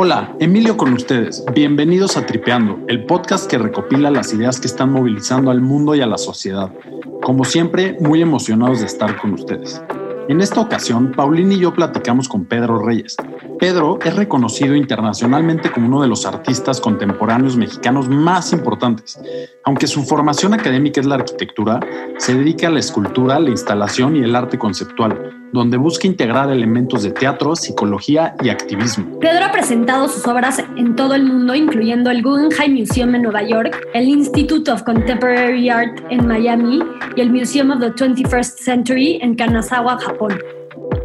[0.00, 1.44] Hola, Emilio con ustedes.
[1.52, 6.00] Bienvenidos a Tripeando, el podcast que recopila las ideas que están movilizando al mundo y
[6.00, 6.72] a la sociedad.
[7.20, 9.82] Como siempre, muy emocionados de estar con ustedes.
[10.28, 13.16] En esta ocasión, Paulina y yo platicamos con Pedro Reyes.
[13.58, 19.18] Pedro es reconocido internacionalmente como uno de los artistas contemporáneos mexicanos más importantes.
[19.64, 21.80] Aunque su formación académica es la arquitectura,
[22.18, 27.02] se dedica a la escultura, la instalación y el arte conceptual donde busca integrar elementos
[27.02, 29.18] de teatro, psicología y activismo.
[29.20, 33.42] Pedro ha presentado sus obras en todo el mundo, incluyendo el Guggenheim Museum en Nueva
[33.42, 36.80] York, el Institute of Contemporary Art en Miami
[37.16, 40.38] y el Museum of the 21st Century en Kanazawa, Japón.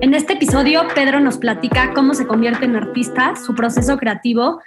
[0.01, 4.59] En este episodio, Pedro nos platica cómo se convierte en artista, su proceso creativo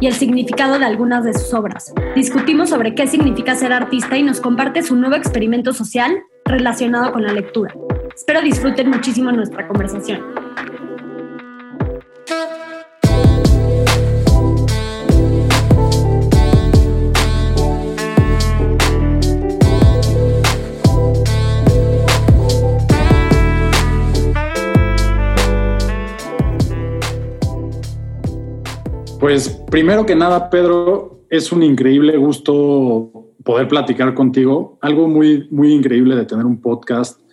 [0.00, 1.92] y el significado de algunas de sus obras.
[2.14, 7.22] Discutimos sobre qué significa ser artista y nos comparte su nuevo experimento social relacionado con
[7.22, 7.74] la lectura.
[8.14, 10.22] Espero disfruten muchísimo nuestra conversación.
[29.18, 34.78] Pues primero que nada, Pedro, es un increíble gusto poder platicar contigo.
[34.82, 37.23] Algo muy, muy increíble de tener un podcast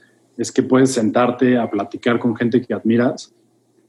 [0.41, 3.31] es que puedes sentarte a platicar con gente que admiras.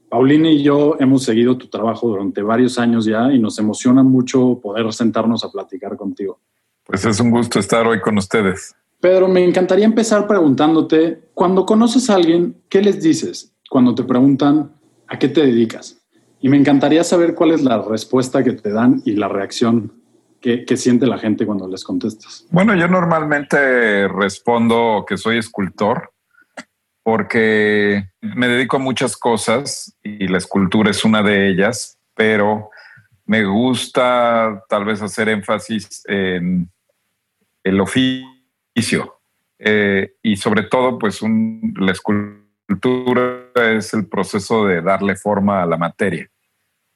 [0.07, 4.59] Paulina y yo hemos seguido tu trabajo durante varios años ya y nos emociona mucho
[4.61, 6.39] poder sentarnos a platicar contigo.
[6.83, 8.75] Pues es un gusto estar hoy con ustedes.
[8.99, 14.73] Pedro, me encantaría empezar preguntándote, cuando conoces a alguien, ¿qué les dices cuando te preguntan
[15.07, 16.05] a qué te dedicas?
[16.39, 19.93] Y me encantaría saber cuál es la respuesta que te dan y la reacción
[20.39, 22.45] que, que, siente la gente cuando les contestas.
[22.51, 26.12] Bueno, yo normalmente respondo que soy escultor
[27.03, 32.69] porque me dedico a muchas cosas y la escultura es una de ellas, pero
[33.25, 36.69] me gusta tal vez hacer énfasis en
[37.63, 39.19] el oficio
[39.59, 41.21] eh, y sobre todo pues
[41.75, 46.29] la escultura es el proceso de darle forma a la materia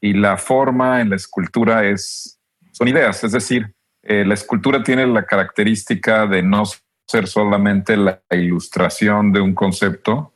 [0.02, 2.38] y la forma en la escultura es
[2.78, 3.74] son ideas, es decir,
[4.04, 6.64] eh, la escultura tiene la característica de no
[7.08, 10.34] ser solamente la ilustración de un concepto,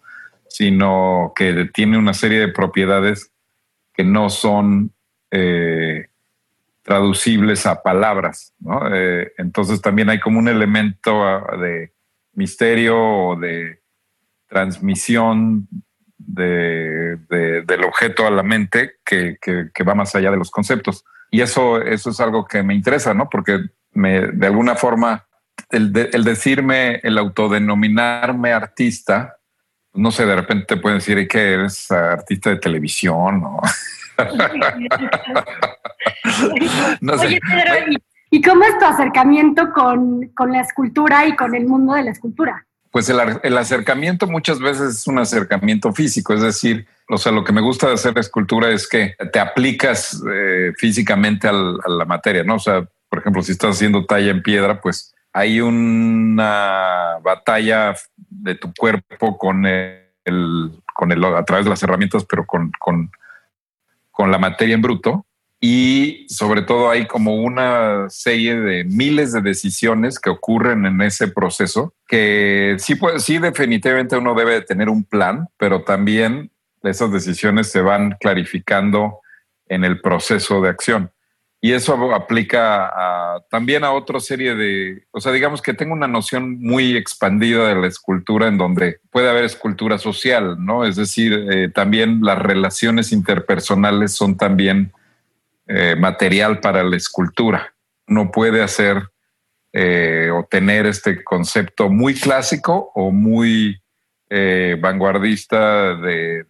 [0.47, 3.31] sino que tiene una serie de propiedades
[3.93, 4.93] que no son
[5.31, 6.07] eh,
[6.81, 8.53] traducibles a palabras.
[8.91, 11.93] Eh, entonces también hay como un elemento ah, de
[12.33, 13.81] misterio o de
[14.47, 15.67] transmisión
[16.17, 19.37] del objeto a la mente que,
[19.85, 21.03] va más allá de los conceptos.
[21.29, 23.29] Y eso, eso es algo que me interesa, ¿no?
[23.29, 23.59] Porque
[23.93, 25.25] me, de alguna forma
[25.69, 29.38] el, decirme, el autodenominarme artista,
[29.94, 33.61] no sé, de repente te pueden decir que eres artista de televisión o...
[37.22, 37.73] Oye, Pedro,
[38.29, 42.11] ¿y, cómo es tu acercamiento con, con, la escultura y con el mundo de la
[42.11, 42.67] escultura?
[42.91, 47.43] Pues el, el, acercamiento muchas veces es un acercamiento físico, es decir, o sea, lo
[47.43, 52.43] que me gusta de hacer escultura es que te aplicas eh, físicamente a la materia,
[52.43, 52.55] ¿no?
[52.55, 58.55] O sea, por ejemplo, si estás haciendo talla en piedra, pues hay una batalla de
[58.55, 63.11] tu cuerpo con el, con el, a través de las herramientas, pero con, con,
[64.11, 65.25] con la materia en bruto.
[65.63, 71.27] Y sobre todo hay como una serie de miles de decisiones que ocurren en ese
[71.27, 76.49] proceso, que sí, pues, sí definitivamente uno debe tener un plan, pero también
[76.81, 79.19] esas decisiones se van clarificando
[79.67, 81.11] en el proceso de acción.
[81.63, 82.91] Y eso aplica
[83.51, 87.75] también a otra serie de, o sea, digamos que tengo una noción muy expandida de
[87.75, 90.85] la escultura en donde puede haber escultura social, ¿no?
[90.85, 94.91] Es decir, eh, también las relaciones interpersonales son también
[95.67, 97.75] eh, material para la escultura.
[98.07, 99.09] No puede hacer
[99.72, 103.79] eh, o tener este concepto muy clásico o muy
[104.79, 106.45] vanguardista de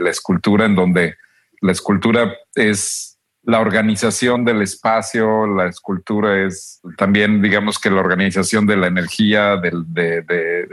[0.00, 1.16] la escultura en donde
[1.60, 3.17] la escultura es
[3.48, 9.56] la organización del espacio, la escultura es también, digamos que la organización de la energía,
[9.56, 10.66] de,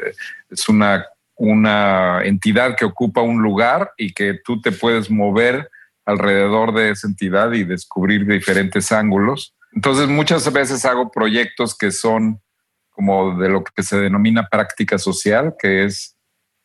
[0.50, 1.06] es una,
[1.38, 5.70] una entidad que ocupa un lugar y que tú te puedes mover
[6.04, 9.56] alrededor de esa entidad y descubrir diferentes ángulos.
[9.72, 12.42] Entonces muchas veces hago proyectos que son
[12.90, 16.18] como de lo que se denomina práctica social, que es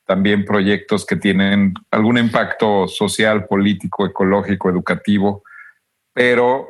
[0.06, 5.44] también proyectos que tienen algún impacto social, político, ecológico, educativo,
[6.20, 6.68] pero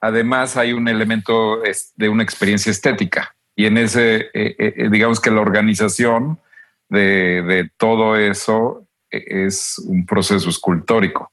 [0.00, 1.60] además hay un elemento
[1.94, 3.32] de una experiencia estética.
[3.54, 6.40] Y en ese, eh, eh, eh, digamos que la organización
[6.88, 11.30] de, todo eso es un proceso escultórico.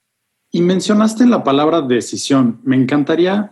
[0.52, 2.60] Y mencionaste la palabra decisión.
[2.64, 3.50] Me encantaría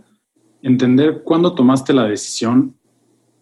[0.62, 2.76] entender cuándo tomaste la decisión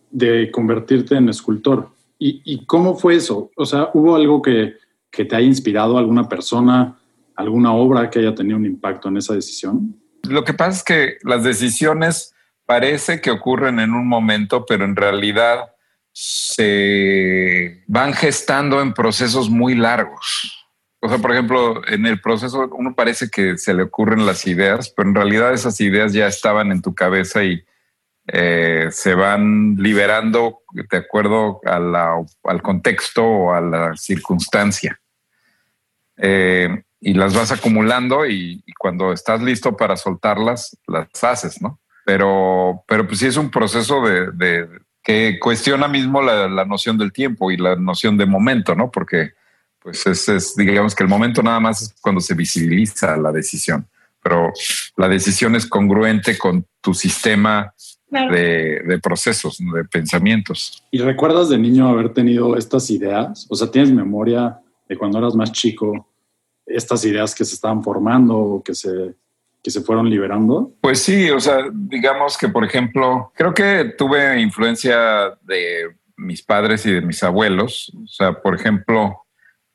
[0.09, 1.89] de convertirte en escultor.
[2.17, 3.51] ¿Y, cómo fue eso?
[3.57, 4.75] O sea, ¿hubo algo que,
[5.11, 6.97] que te haya inspirado, alguna persona,
[7.35, 10.00] alguna obra que haya tenido un impacto en esa decisión?
[10.27, 12.33] Lo que pasa es que las decisiones
[12.65, 15.71] parece que ocurren en un momento, pero en realidad
[16.13, 20.67] se van gestando en procesos muy largos.
[20.99, 24.93] O sea, por ejemplo, en el proceso uno parece que se le ocurren las ideas,
[24.95, 27.63] pero en realidad esas ideas ya estaban en tu cabeza y
[28.27, 35.01] eh, se van liberando de acuerdo al contexto o a la circunstancia.
[36.17, 41.79] Eh, y las vas acumulando y, cuando estás listo para soltarlas, las haces, ¿no?
[42.05, 44.67] Pero, pero pues sí es un proceso de,
[45.03, 48.89] que cuestiona mismo la, la, noción del tiempo y la noción de momento, ¿no?
[48.91, 49.31] Porque
[49.79, 53.87] pues es, es, digamos que el momento nada más es cuando se visibiliza la decisión,
[54.21, 54.51] pero
[54.95, 57.73] la decisión es congruente con tu sistema
[58.09, 60.83] de, de, procesos, de pensamientos.
[60.91, 63.47] ¿Y recuerdas de niño haber tenido estas ideas?
[63.49, 66.10] O sea, ¿tienes memoria de cuando eras más chico,
[66.65, 69.15] estas ideas que se estaban formando o que se,
[69.63, 70.73] que se fueron liberando?
[70.81, 76.85] Pues sí, o sea, digamos que, por ejemplo, creo que tuve influencia de mis padres
[76.85, 77.91] y de mis abuelos.
[78.03, 79.25] O sea, por ejemplo,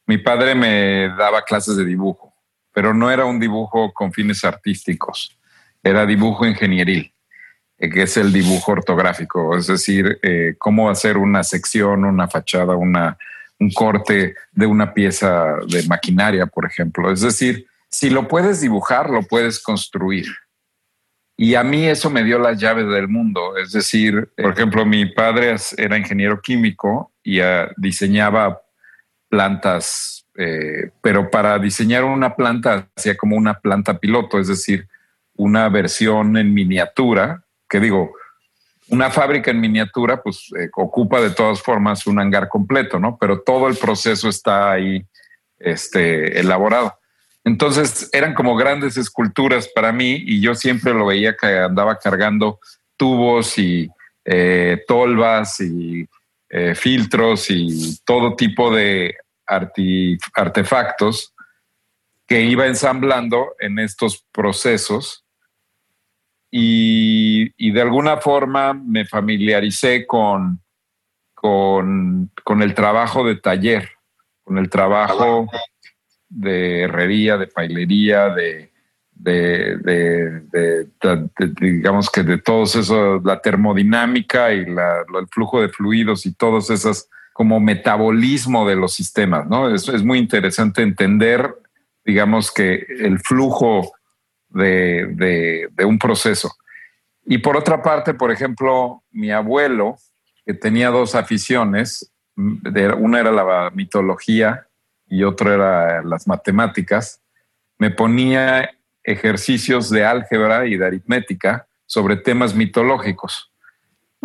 [0.07, 2.33] mi padre me daba clases de dibujo,
[2.73, 5.37] pero no era un dibujo con fines artísticos,
[5.83, 7.13] era dibujo ingenieril,
[7.79, 12.77] eh, que es el dibujo ortográfico, es decir, eh, cómo hacer una sección, una fachada,
[12.77, 13.19] una,
[13.59, 17.11] un corte de una pieza de maquinaria, por ejemplo.
[17.11, 20.27] Es decir, si lo puedes dibujar, lo puedes construir.
[21.39, 23.57] Y a mí eso me dio las llaves del mundo.
[23.57, 28.63] Es decir, por ejemplo, mi padre era ingeniero químico y ah, diseñaba
[29.29, 34.89] plantas, eh, pero para diseñar una planta hacía como una planta piloto, es decir,
[35.35, 38.15] una versión en miniatura, que digo,
[38.89, 43.17] una fábrica en miniatura, pues eh, ocupa de todas formas un hangar completo, ¿no?
[43.21, 45.05] Pero todo el proceso está ahí
[45.59, 46.95] este, elaborado.
[47.45, 52.59] Entonces eran como grandes esculturas para mí y yo siempre lo veía que andaba cargando
[52.97, 53.89] tubos y
[54.25, 56.09] eh, tolvas y
[56.51, 59.17] eh, filtros y todo tipo de
[60.35, 61.35] artefactos
[62.27, 65.26] que iba ensamblando en estos procesos
[66.59, 70.63] y, de alguna forma me familiaricé con,
[71.35, 72.31] con,
[72.63, 73.91] el trabajo de taller,
[74.43, 75.49] con el trabajo
[76.31, 78.71] de herrería, de pailería, de,
[81.61, 87.11] digamos que de todos eso, la termodinámica y el flujo de fluidos y todos esos
[87.35, 89.75] como metabolismo de los sistemas, ¿no?
[89.75, 91.55] Es muy interesante entender,
[92.03, 93.96] digamos que el flujo
[94.57, 96.55] de, un proceso.
[97.25, 99.97] Y por otra parte, por ejemplo, mi abuelo,
[100.45, 104.67] que tenía dos aficiones, una era la mitología
[105.09, 107.21] y otra era las matemáticas,
[107.79, 108.71] me ponía
[109.03, 113.51] ejercicios de álgebra y de aritmética sobre temas mitológicos.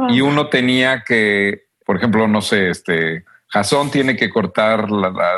[0.10, 4.88] Y uno tenía que, por ejemplo, no sé, este, Jasón tiene que cortar,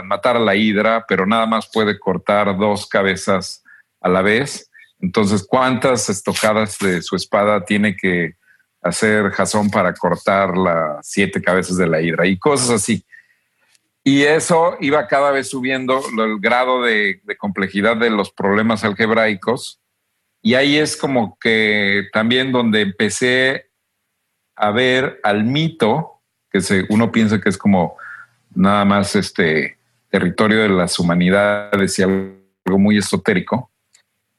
[0.04, 3.63] matar a la hidra, pero nada más puede cortar dos cabezas
[4.00, 4.69] a la vez.
[5.03, 8.35] Entonces, ¿cuántas estocadas de su espada tiene que
[8.81, 12.25] hacer Jasón para cortar las siete cabezas de la hidra?
[12.25, 13.06] Y cosas así.
[14.01, 19.81] Y eso iba cada vez subiendo el grado de, complejidad de los problemas algebraicos.
[20.42, 23.71] Y ahí es como que también donde empecé
[24.56, 27.97] a ver al mito, que se, uno piensa que es como
[28.56, 29.78] nada más este
[30.09, 33.72] territorio de las humanidades y algo muy esotérico,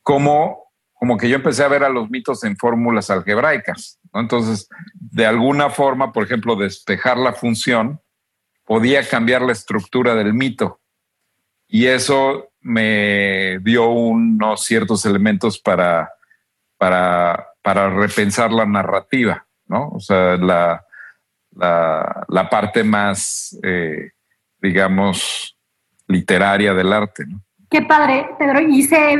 [0.04, 3.98] como, como que yo empecé a ver a los mitos en fórmulas algebraicas.
[4.12, 8.00] Entonces, de alguna forma, por ejemplo, despejar la función
[8.64, 10.80] podía cambiar la estructura del mito.
[11.66, 16.12] Y eso me dio unos ciertos elementos para,
[16.78, 19.88] para, para repensar la narrativa, ¿no?
[19.88, 20.84] O sea, la,
[21.56, 24.12] la, parte más, eh,
[24.60, 25.58] digamos,
[26.06, 27.42] literaria del arte, ¿no?
[27.74, 28.60] Qué padre, Pedro.
[28.60, 29.18] ¿Y se,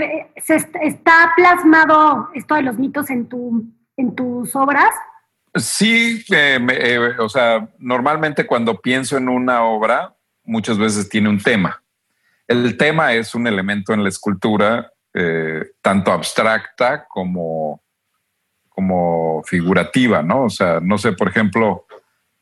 [0.80, 3.64] está plasmado esto de los mitos en, tu,
[3.96, 4.94] en tus obras?
[5.56, 11.42] Sí, eh, eh, o sea, normalmente cuando pienso en una obra, muchas veces tiene un
[11.42, 11.82] tema.
[12.46, 17.82] El tema es un elemento en la escultura eh, tanto abstracta como,
[18.68, 20.44] como figurativa, ¿no?
[20.44, 21.86] O sea, no sé, por ejemplo,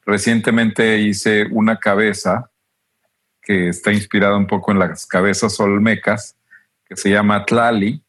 [0.05, 2.52] recientemente hice una cabeza
[3.43, 6.37] que está inspirada un poco en las cabezas olmecas,
[6.87, 8.03] que se llama Tlali,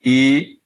[0.00, 0.62] Y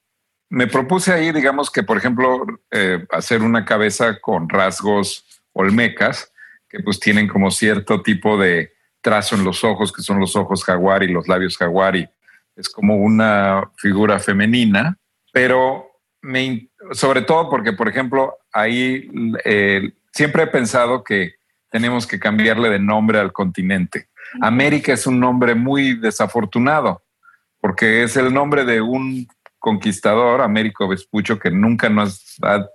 [0.50, 5.24] me propuse ahí, digamos que, por ejemplo, eh, hacer una cabeza con rasgos
[5.54, 6.30] olmecas,
[6.68, 10.64] que pues tienen como cierto tipo de trazo en los ojos, que son los ojos
[10.64, 12.08] jaguar y los labios jaguar, y
[12.56, 14.98] es como una figura femenina,
[15.32, 19.10] pero me, sobre todo porque, por ejemplo, ahí
[19.44, 21.36] eh, siempre he pensado que
[21.72, 24.08] tenemos que cambiarle de nombre al continente.
[24.40, 27.02] América es un nombre muy desafortunado,
[27.60, 29.26] porque es el nombre de un
[29.58, 32.66] conquistador, Américo Vespucho, que nunca nos ha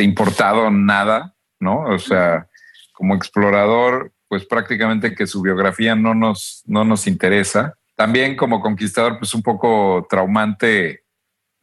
[0.00, 1.82] importado nada, ¿no?
[1.84, 2.48] O sea,
[2.92, 7.74] como explorador, pues prácticamente que su biografía no nos, no nos interesa.
[7.96, 11.04] También como conquistador, pues un poco traumante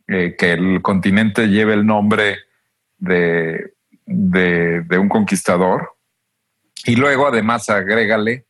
[0.08, 2.38] eh, que el continente lleve el nombre
[2.98, 3.74] de,
[4.06, 5.95] de, un conquistador.
[6.86, 8.46] Y luego además agrégale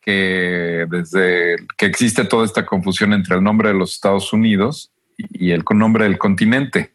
[0.00, 5.50] que desde que existe toda esta confusión entre el nombre de los Estados Unidos y
[5.50, 6.94] el nombre del continente,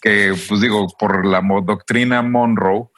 [0.00, 2.88] que pues digo, por la doctrina Monroe,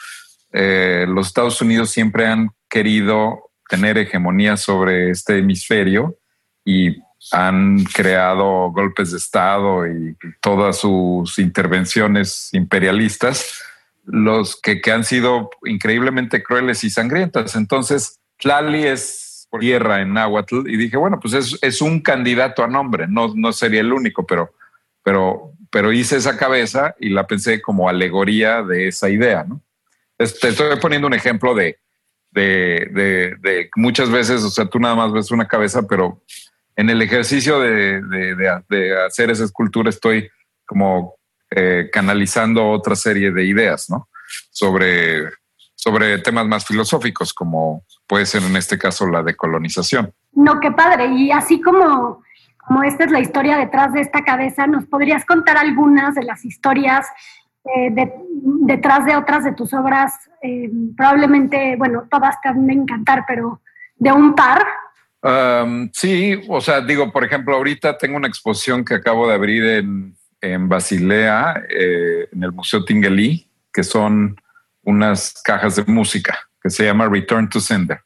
[0.52, 6.18] eh, los Estados Unidos siempre han querido tener hegemonía sobre este hemisferio
[6.64, 6.96] y
[7.32, 13.62] han creado golpes de Estado y todas sus intervenciones imperialistas,
[14.04, 17.54] los que, han sido increíblemente crueles y sangrientas.
[17.56, 22.68] Entonces, Tlali es tierra en náhuatl y dije, bueno, pues es, es, un candidato a
[22.68, 24.54] nombre, no, no sería el único, pero,
[25.02, 29.60] pero, pero hice esa cabeza y la pensé como alegoría de esa idea, ¿no?
[30.16, 31.78] Te estoy poniendo un ejemplo de,
[32.30, 36.22] de, de, muchas veces, o sea, tú nada más ves una cabeza, pero
[36.76, 40.30] en el ejercicio de, de hacer esa escultura estoy
[40.66, 41.16] como
[41.52, 44.08] eh, canalizando otra serie de ideas, ¿no?
[44.50, 45.30] Sobre,
[45.74, 50.12] sobre temas más filosóficos, como puede ser en este caso la decolonización.
[50.32, 51.06] No, qué padre.
[51.06, 52.22] Y así como,
[52.58, 56.44] como esta es la historia detrás de esta cabeza, ¿nos podrías contar algunas de las
[56.44, 57.08] historias
[57.64, 57.90] eh,
[58.62, 63.60] detrás de otras de tus obras, eh, probablemente, bueno, todas te han de encantar, pero
[63.96, 64.64] de un par.
[65.92, 70.16] sí, o sea, digo, por ejemplo, ahorita tengo una exposición que acabo de abrir en,
[70.40, 74.40] Basilea, eh, en el Museo Tinguelí, que son
[74.82, 78.00] unas cajas de música que se llama Return to Sender.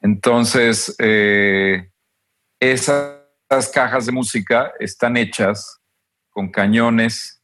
[0.00, 0.94] Entonces,
[2.60, 5.80] esas cajas de música están hechas
[6.30, 7.42] con cañones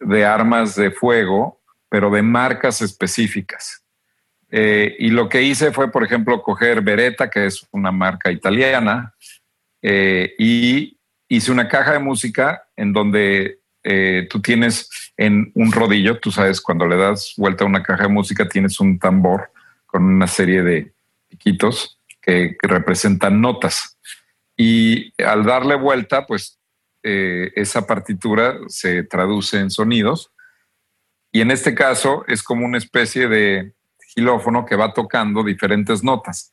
[0.00, 3.82] de armas de fuego, pero de marcas específicas.
[4.50, 9.14] Eh, y lo que hice fue, por ejemplo, coger Beretta, que es una marca italiana,
[9.82, 10.95] eh, y
[11.28, 16.60] hice una caja de música en donde eh, tú tienes en un rodillo, tú sabes,
[16.60, 19.52] cuando le das vuelta a una caja de música, tienes un tambor
[19.86, 20.92] con una serie de
[21.28, 23.96] piquitos que representan notas.
[24.56, 26.58] Y al darle vuelta, pues
[27.02, 30.32] eh, esa partitura se traduce en sonidos.
[31.30, 33.74] Y en este caso es como una especie de
[34.08, 36.50] xilófono que va tocando diferentes notas.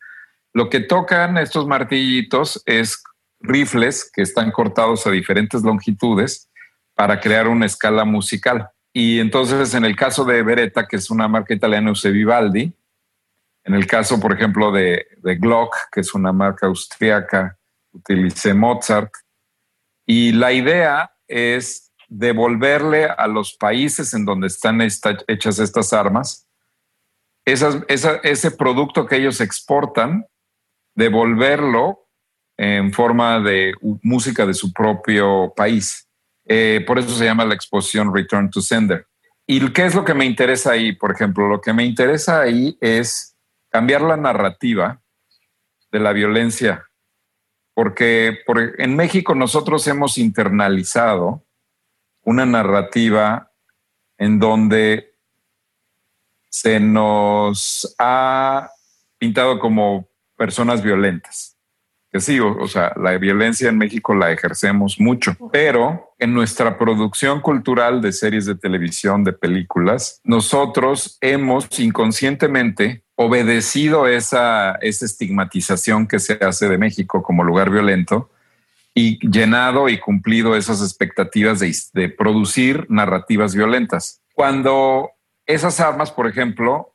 [0.54, 3.04] Lo que tocan estos martillitos es
[3.44, 6.50] rifles que están cortados a diferentes longitudes
[6.96, 8.70] para crear una escala musical.
[8.92, 12.74] Y entonces en el caso de Beretta, que es una marca italiana, use Vivaldi.
[13.64, 17.58] En el caso, por ejemplo, de, de Glock, que es una marca austriaca,
[17.92, 19.12] utilicé Mozart.
[20.06, 26.48] Y la idea es devolverle a los países en donde están hechas estas armas
[27.46, 30.26] ese producto que ellos exportan,
[30.96, 32.03] devolverlo
[32.58, 36.08] en forma de música de su propio país.
[36.46, 39.08] Eh, por eso se llama la exposición Return to Sender.
[39.46, 40.94] ¿Y qué es lo que me interesa ahí?
[40.94, 43.36] Por ejemplo, lo que me interesa ahí es
[43.70, 45.02] cambiar la narrativa
[45.92, 46.86] de la violencia
[47.74, 48.44] porque
[48.78, 51.44] en México nosotros hemos internalizado
[52.24, 53.52] una narrativa
[54.18, 55.16] en donde
[56.50, 58.70] se nos ha
[59.18, 60.08] pintado como
[60.38, 61.53] personas violentas.
[62.14, 67.42] Que sí, o, sea, la violencia en México la ejercemos mucho, pero en nuestra producción
[67.42, 76.20] cultural de series de televisión, de películas, nosotros hemos inconscientemente obedecido esa, esa estigmatización que
[76.20, 78.30] se hace de México como lugar violento
[78.94, 81.60] y llenado y cumplido esas expectativas
[81.94, 84.22] de, producir narrativas violentas.
[84.36, 85.10] Cuando
[85.46, 86.93] esas armas, por ejemplo,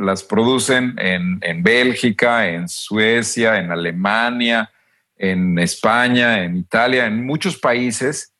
[0.00, 4.70] las producen en, en, Bélgica, en Suecia, en Alemania,
[5.16, 8.32] en España, en Italia, en muchos países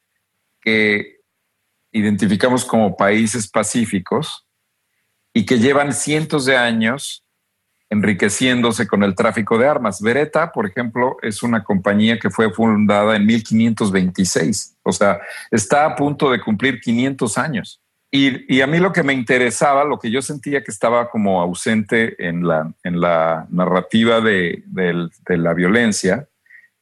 [0.61, 1.21] que
[1.93, 4.47] identificamos como países pacíficos,
[5.33, 7.25] y que llevan cientos de años
[7.88, 10.00] enriqueciéndose con el tráfico de armas.
[10.00, 15.97] Beretta, por ejemplo, es una compañía que fue fundada en 1526, o sea, está a
[15.97, 17.81] punto de cumplir 500 años.
[18.12, 22.26] Y, a mí lo que me interesaba, lo que yo sentía que estaba como ausente
[22.26, 24.64] en la, en la narrativa de,
[25.29, 26.26] la violencia,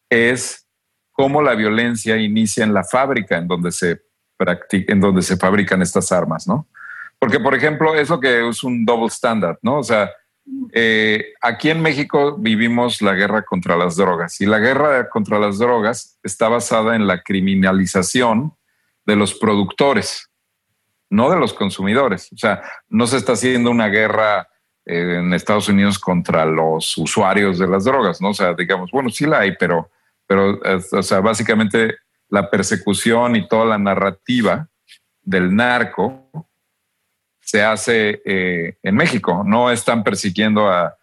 [0.09, 0.67] es
[1.13, 4.01] cómo la violencia inicia en la fábrica en donde se,
[4.71, 6.67] en donde se fabrican estas armas, ¿no?
[7.19, 9.79] Porque, por ejemplo, es lo que es un double standard, ¿no?
[9.79, 10.11] O sea,
[10.73, 15.59] eh, aquí en México vivimos la guerra contra las drogas y la guerra contra las
[15.59, 18.55] drogas está basada en la criminalización
[19.05, 20.28] de los productores,
[21.11, 22.31] no de los consumidores.
[22.33, 24.49] O sea, no se está haciendo una guerra
[24.85, 28.31] eh, en Estados Unidos contra los usuarios de las drogas, ¿no?
[28.31, 29.91] O sea, digamos, bueno, sí la hay, pero,
[30.27, 30.61] pero
[30.93, 31.97] o sea, básicamente
[32.29, 34.69] la persecución y toda la narrativa
[35.23, 36.49] del narco
[37.41, 39.43] se hace eh, en México.
[39.47, 40.95] No están persiguiendo a,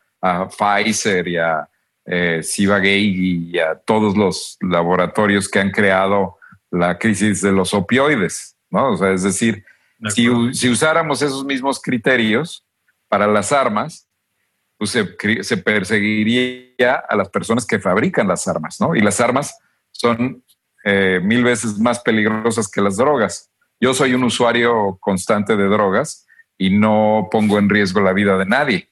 [0.58, 1.70] Pfizer y a
[2.06, 6.38] eh, y a todos los laboratorios que han creado
[6.72, 8.56] la crisis de los opioides.
[8.70, 8.92] ¿no?
[8.92, 9.64] O sea, es decir,
[10.10, 12.66] si, si, usáramos esos mismos criterios
[13.08, 14.10] para las armas,
[14.78, 18.96] pues se, perseguiría a las personas que fabrican las armas, ¿no?
[18.96, 19.58] Y las armas
[19.92, 20.44] son
[20.84, 23.52] eh, mil veces más peligrosas que las drogas.
[23.80, 28.46] Yo soy un usuario constante de drogas y no pongo en riesgo la vida de
[28.46, 28.92] nadie,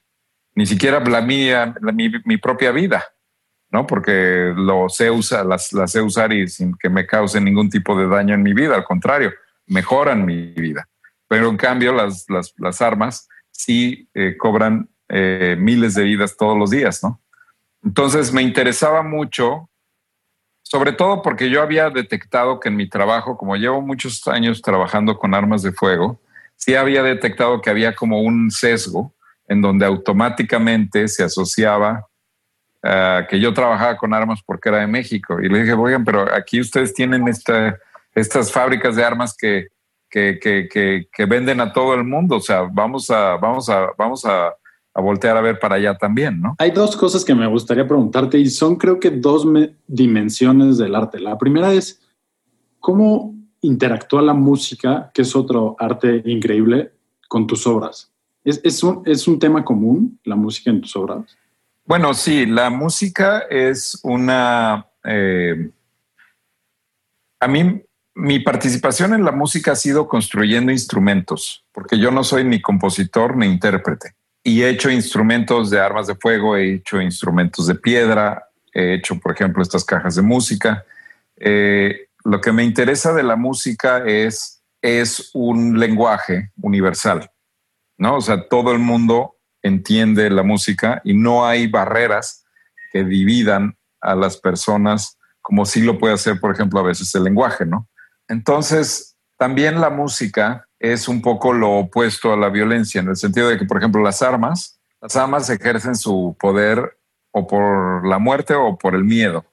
[0.54, 3.04] ni siquiera la mía, mi, propia vida,
[3.70, 3.86] ¿no?
[3.86, 7.96] Porque lo sé usar, las, las, sé usar y sin que me cause ningún tipo
[7.96, 9.32] de daño en mi vida, al contrario,
[9.66, 10.88] mejoran mi vida.
[11.34, 16.70] Pero en cambio las, las, armas sí eh, cobran eh, miles de vidas todos los
[16.70, 17.20] días, ¿no?
[17.82, 19.68] Entonces me interesaba mucho,
[20.62, 25.18] sobre todo porque yo había detectado que en mi trabajo, como llevo muchos años trabajando
[25.18, 26.20] con armas de fuego,
[26.54, 29.12] sí había detectado que había como un sesgo
[29.48, 32.06] en donde automáticamente se asociaba
[32.84, 35.40] uh, que yo trabajaba con armas porque era de México.
[35.40, 37.76] Y le dije, oigan, pero aquí ustedes tienen esta,
[38.14, 39.73] estas fábricas de armas que,
[40.14, 42.36] que, que, que, venden a todo el mundo.
[42.36, 44.54] O sea, vamos a, vamos a, vamos a,
[44.94, 46.54] a, voltear a ver para allá también, ¿no?
[46.58, 49.44] Hay dos cosas que me gustaría preguntarte y son creo que dos
[49.88, 51.18] dimensiones del arte.
[51.18, 52.00] La primera es,
[52.78, 56.92] ¿cómo interactúa la música, que es otro arte increíble,
[57.28, 58.12] con tus obras?
[58.44, 61.36] ¿Es, es, un, ¿Es un tema común la música en tus obras?
[61.86, 64.86] Bueno, sí, la música es una...
[65.02, 65.70] Eh,
[67.40, 67.82] a mí,
[68.14, 73.36] mi participación en la música ha sido construyendo instrumentos, porque yo no soy ni compositor
[73.36, 74.14] ni intérprete.
[74.42, 79.18] Y he hecho instrumentos de armas de fuego, he hecho instrumentos de piedra, he hecho,
[79.18, 80.84] por ejemplo, estas cajas de música.
[81.36, 87.30] Eh, lo que me interesa de la música es, es un lenguaje universal,
[87.98, 88.16] ¿no?
[88.16, 92.44] O sea, todo el mundo entiende la música y no hay barreras
[92.92, 97.24] que dividan a las personas como sí lo puede hacer, por ejemplo, a veces el
[97.24, 97.88] lenguaje, ¿no?
[98.28, 103.48] Entonces, también la música es un poco lo opuesto a la violencia, en el sentido
[103.48, 106.98] de que, por ejemplo, las armas, las armas ejercen su poder
[107.30, 109.44] o por la muerte o por el miedo,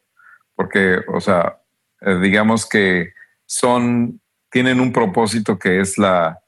[0.55, 1.59] porque, o sea,
[2.01, 3.13] eh, digamos que
[3.45, 6.41] son, tienen un propósito que es la,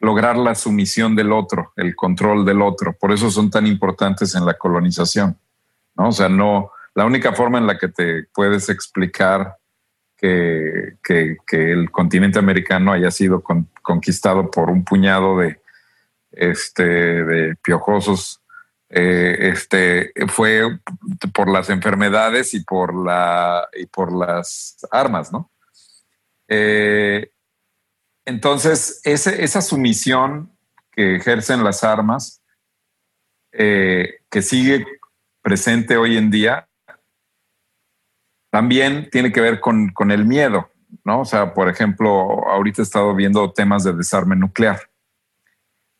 [0.00, 2.96] lograr la sumisión del otro, el control del otro.
[2.98, 5.38] Por eso son tan importantes en la colonización.
[5.96, 6.08] ¿no?
[6.08, 9.56] O sea, no, la única forma en la que te puedes explicar
[10.20, 13.42] que, que, el continente americano haya sido
[13.82, 15.60] conquistado por un puñado de,
[16.32, 18.42] este, de piojosos
[18.92, 20.80] eh, este, fue
[21.32, 25.50] por las enfermedades y por, la, y por las armas, ¿no?
[26.48, 27.30] Eh,
[28.24, 30.52] entonces, esa sumisión
[30.90, 32.42] que ejercen las armas,
[33.52, 34.84] eh, que sigue
[35.40, 36.68] presente hoy en día,
[38.50, 40.70] también tiene que ver con, con el miedo,
[41.04, 41.20] ¿no?
[41.20, 42.10] O sea, por ejemplo,
[42.48, 44.80] ahorita he estado viendo temas de desarme nuclear,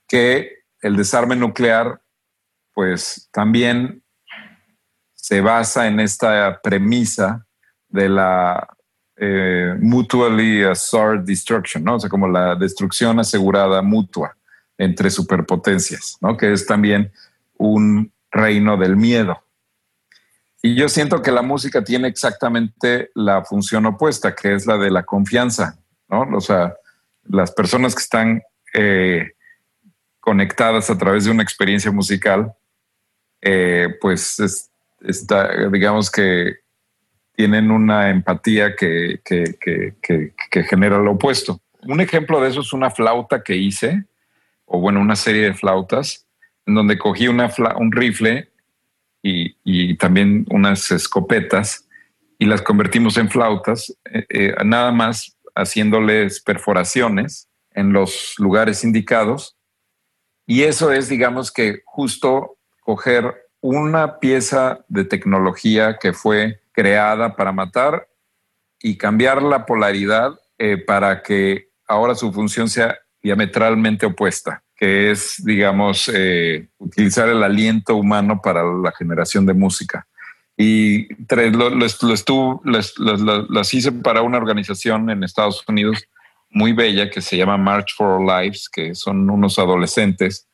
[0.07, 2.01] que el desarme nuclear
[2.75, 4.03] pues también
[5.15, 7.47] se basa en esta premisa
[7.89, 8.69] de la
[9.17, 11.97] eh, mutually assured destruction, ¿no?
[11.97, 14.37] O sea, como la destrucción asegurada mutua
[14.79, 16.37] entre superpotencias, ¿no?
[16.37, 17.13] Que es también
[17.59, 19.43] un reino del miedo.
[20.62, 24.90] Y yo siento que la música tiene exactamente la función opuesta, que es la de
[24.90, 26.23] la confianza, ¿no?
[26.37, 26.75] O sea,
[27.25, 28.42] las personas que están
[28.75, 29.33] eh,
[30.20, 32.55] conectadas a través de una experiencia musical
[33.42, 34.70] eh, pues
[35.01, 36.57] está, digamos que
[37.35, 41.61] tienen una empatía que, que, genera lo opuesto.
[41.83, 44.05] Un ejemplo de eso es una flauta que hice,
[44.66, 46.27] o bueno, una serie de flautas
[46.66, 48.51] en donde cogí una un rifle
[49.23, 49.57] y,
[49.97, 51.87] también unas escopetas
[52.39, 59.57] y las convertimos en flautas, eh, eh, nada más haciéndoles perforaciones en los lugares indicados.
[60.47, 67.53] Y eso es, digamos que justo coger una pieza de tecnología que fue creada para
[67.53, 68.09] matar
[68.81, 75.45] y cambiar la polaridad eh, para que ahora su función sea diametralmente opuesta, que es,
[75.45, 80.07] digamos, eh, utilizar el aliento humano para la generación de música.
[80.57, 86.03] Y lo, las hice para una organización en Estados Unidos
[86.49, 90.49] muy bella que se llama March for Our Lives, que son unos adolescentes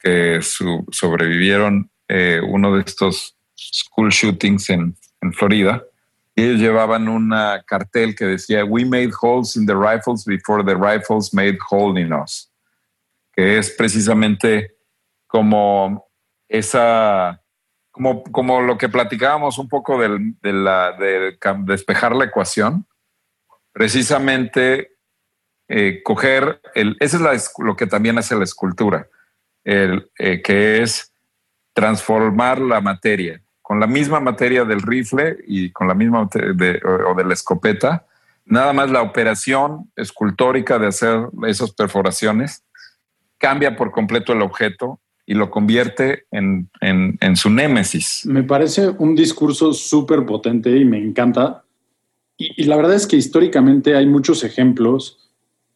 [0.00, 5.84] que sobrevivieron eh, uno de estos school shootings en, en Florida
[6.34, 7.32] y ellos llevaban un
[7.66, 12.12] cartel que decía, We made holes in the rifles before the rifles made hole in
[12.12, 12.50] us,
[13.32, 14.76] que es precisamente
[15.26, 16.08] como
[16.48, 17.42] esa,
[17.90, 22.86] como, como lo que platicábamos un poco del, de, la, de despejar la ecuación,
[23.72, 24.96] precisamente
[25.68, 29.08] eh, coger, el, eso es lo que también hace la escultura,
[29.64, 31.12] el, eh, que es
[31.72, 37.24] transformar la materia con la misma materia del rifle y con la misma o de
[37.24, 38.04] la escopeta,
[38.44, 42.64] nada más la operación escultórica de hacer esas perforaciones
[43.42, 46.70] cambia por completo el objeto y lo convierte en,
[47.34, 48.22] su némesis.
[48.24, 51.64] Me parece un discurso súper potente y me encanta.
[52.36, 55.30] Y, y, la verdad es que históricamente hay muchos ejemplos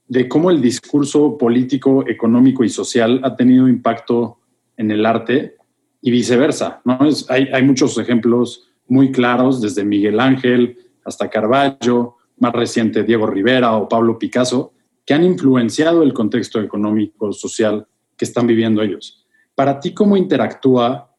[0.06, 4.38] de cómo el discurso político, económico y social ha tenido impacto
[4.76, 5.56] en el arte
[6.00, 6.80] y viceversa.
[6.84, 7.04] ¿no?
[7.04, 13.26] Es, hay, hay, muchos ejemplos muy claros, desde Miguel Ángel hasta Carballo, más reciente Diego
[13.26, 14.72] Rivera o Pablo Picasso,
[15.06, 19.24] que han influenciado el contexto económico, social que están viviendo ellos.
[19.54, 21.14] Para ti, ¿cómo interactúa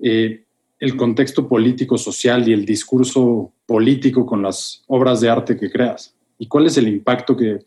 [0.00, 0.44] eh,
[0.78, 6.16] el contexto político, social y el discurso político con las obras de arte que creas?
[6.38, 7.58] ¿Y cuál es el impacto que,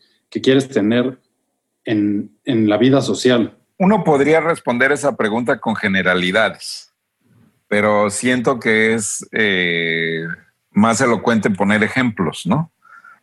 [0.42, 1.18] quieres tener
[1.84, 3.56] en, en la vida social?
[3.78, 6.92] Uno podría responder esa pregunta con generalidades,
[7.68, 10.24] pero siento que es eh,
[10.70, 12.70] más elocuente poner ejemplos, ¿no?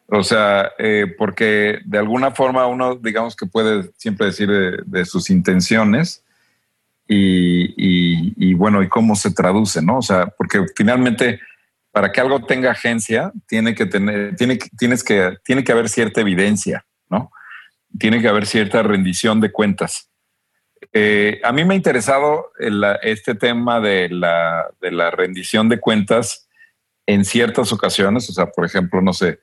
[0.08, 5.30] O sea, eh, porque de alguna forma uno, digamos que puede siempre decir de, sus
[5.30, 6.24] intenciones
[7.08, 10.00] y, bueno, y cómo se traduce, ¿no?
[10.00, 11.39] O sea, porque finalmente
[11.92, 16.22] para que algo tenga agencia tiene que tener, tiene, tienes que, tiene que haber cierta
[16.22, 17.32] evidencia, ¿no?
[18.00, 20.10] Tiene que haber cierta rendición de cuentas.
[20.92, 22.52] Eh, a mí me ha interesado
[23.02, 26.48] este tema de la, rendición de cuentas
[27.06, 28.30] en ciertas ocasiones.
[28.30, 29.39] O sea, por ejemplo, no sé,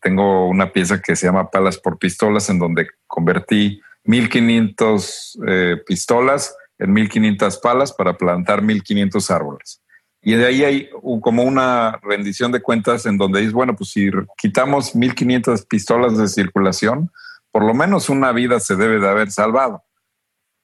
[0.00, 6.56] tengo una pieza que se llama Palas por Pistolas, en donde convertí 1500 eh, pistolas
[6.78, 9.82] en 1500 palas para plantar 1500 árboles.
[10.22, 14.10] Y de ahí hay como una rendición de cuentas en donde dices, bueno, pues si
[14.36, 17.10] quitamos 1500 pistolas de circulación,
[17.52, 19.82] por lo menos una vida se debe de haber salvado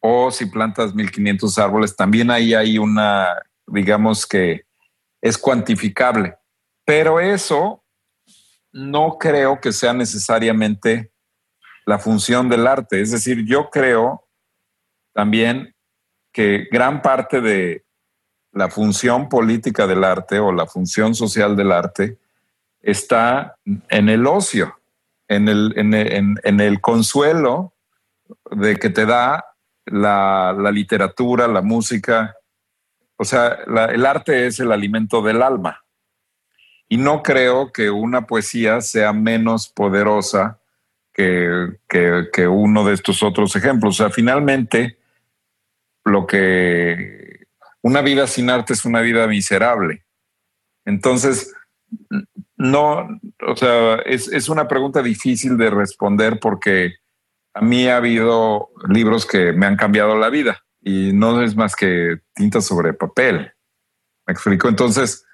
[0.04, 3.28] o si plantas 1500 árboles, también ahí hay una,
[3.68, 4.64] digamos que
[5.20, 6.34] es cuantificable.
[6.84, 7.81] Pero eso
[8.72, 11.12] no creo que sea necesariamente
[11.84, 13.00] la función del arte.
[13.00, 14.26] Es decir, yo creo
[15.12, 15.74] también
[16.32, 17.84] que gran parte de
[18.52, 22.18] la función política del arte o la función social del arte
[22.80, 23.56] está
[23.88, 24.78] en el ocio,
[25.28, 27.74] en el, en el consuelo
[28.50, 29.44] de que te da
[29.86, 32.34] la, literatura, la música.
[33.16, 33.58] O sea,
[33.90, 35.81] el arte es el alimento del alma.
[36.92, 40.60] Y no creo que una poesía sea menos poderosa
[41.14, 43.98] que, que, uno de estos otros ejemplos.
[43.98, 44.98] O sea, finalmente,
[46.04, 47.46] lo que
[47.80, 50.04] una vida sin arte es una vida miserable.
[50.84, 51.54] Entonces,
[52.58, 53.08] no,
[53.40, 56.96] o sea, es, es una pregunta difícil de responder porque
[57.54, 61.74] a mí ha habido libros que me han cambiado la vida y no es más
[61.74, 63.50] que tinta sobre papel.
[64.26, 64.68] Me explico.
[64.68, 65.24] Entonces,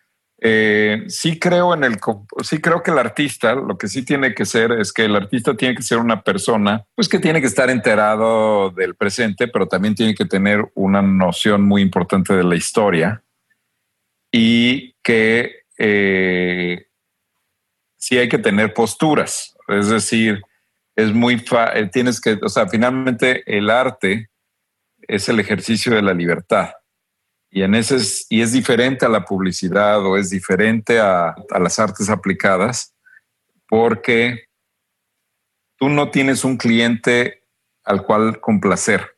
[0.40, 1.96] eh, sí creo en el,
[2.42, 5.56] sí creo que el artista, lo que sí tiene que ser es que el artista
[5.56, 9.96] tiene que ser una persona, pues que tiene que estar enterado del presente, pero también
[9.96, 13.22] tiene que tener una noción muy importante de la historia
[14.30, 16.86] y que eh,
[17.96, 19.56] sí hay que tener posturas.
[19.66, 20.40] Es decir,
[20.94, 21.42] es muy,
[21.74, 24.30] eh, tienes que, o sea, finalmente el arte
[25.00, 26.70] es el ejercicio de la libertad.
[27.50, 31.58] Y, en ese es, y es diferente a la publicidad o es diferente a, a
[31.58, 32.94] las artes aplicadas
[33.68, 34.44] porque
[35.76, 37.44] tú no tienes un cliente
[37.84, 39.16] al cual complacer.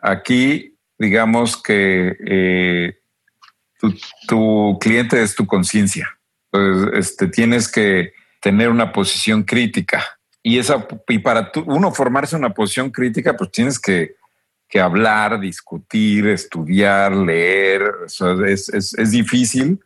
[0.00, 2.98] Aquí digamos que eh,
[4.28, 6.08] tu, cliente es tu conciencia.
[6.92, 10.04] este, tienes que tener una posición crítica.
[10.42, 14.16] Y, esa, y para uno formarse una posición crítica, pues tienes que,
[14.78, 17.82] hablar, discutir, estudiar, leer.
[18.46, 19.80] es, es difícil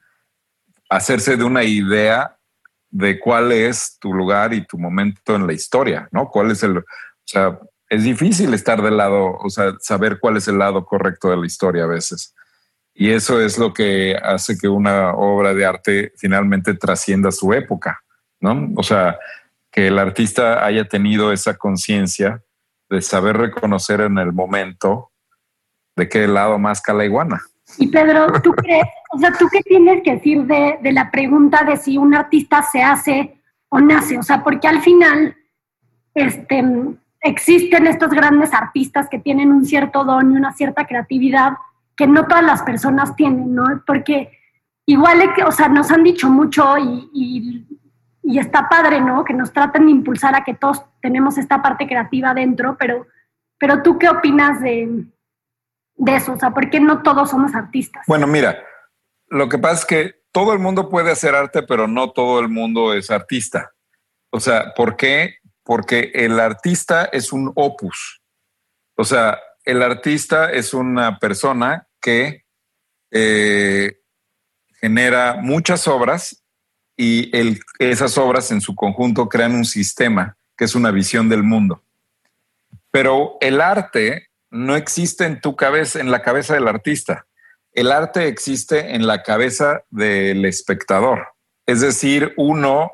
[0.90, 2.37] hacerse de una idea
[2.90, 6.29] de cuál es tu lugar y tu momento en la historia, ¿no?
[6.29, 6.85] ¿Cuál es el, o
[7.25, 11.37] sea, es difícil estar del lado, o sea, saber cuál es el lado correcto de
[11.37, 12.37] la historia a veces.
[12.94, 18.01] Y eso es lo que hace que una obra de arte finalmente trascienda su época,
[18.38, 18.70] ¿no?
[18.77, 19.18] O sea,
[19.73, 22.43] que el artista haya tenido esa conciencia
[22.94, 25.11] de saber reconocer en el momento
[25.96, 27.40] de qué lado más la iguana.
[27.78, 31.64] Y Pedro, ¿tú crees, o sea, tú qué tienes que decir de, de la pregunta
[31.64, 34.18] de si un artista se hace o nace?
[34.18, 35.37] O sea, porque al final,
[36.14, 36.64] este,
[37.20, 41.54] existen estos grandes artistas que tienen un cierto don y una cierta creatividad
[41.96, 43.83] que no todas las personas tienen, ¿no?
[43.87, 44.30] Porque
[44.87, 47.66] igual, o sea, nos han dicho mucho y,
[48.25, 49.25] está padre, ¿no?
[49.25, 53.07] Que nos traten de impulsar a que todos tenemos esta parte creativa dentro, pero,
[53.59, 55.05] pero tú qué opinas de,
[55.97, 56.33] de eso?
[56.33, 58.05] O sea, ¿por qué no todos somos artistas?
[58.07, 58.59] Bueno, mira,
[59.29, 62.49] lo que pasa es que todo el mundo puede hacer arte, pero no todo el
[62.49, 63.73] mundo es artista.
[64.31, 65.37] O sea, ¿por qué?
[65.65, 68.23] porque el artista es un opus.
[68.97, 72.45] O sea, el artista es una persona que
[73.11, 73.99] eh,
[74.81, 76.43] genera muchas obras
[76.96, 77.30] y
[77.78, 81.83] esas obras en su conjunto crean un sistema que es una visión del mundo.
[82.90, 87.26] Pero el arte no existe en tu cabeza, en la cabeza del artista.
[87.72, 91.28] El arte existe en la cabeza del espectador.
[91.66, 92.92] Es decir, uno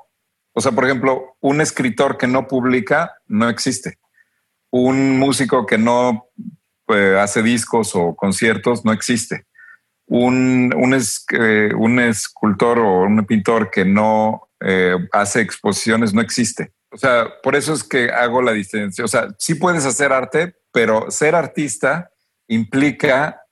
[0.52, 3.98] o sea, por ejemplo, un escritor que no publica no existe.
[4.70, 6.26] Un músico que no
[6.86, 9.46] pues, hace discos o conciertos no existe.
[10.10, 16.72] Un, un, eh, un escultor o un pintor que no eh, hace exposiciones no existe.
[16.92, 19.04] O sea, por eso es que hago la distinción.
[19.04, 22.10] O sea, sí puedes hacer arte, pero ser artista
[22.48, 23.42] implica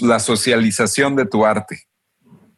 [0.00, 1.84] la socialización de tu arte,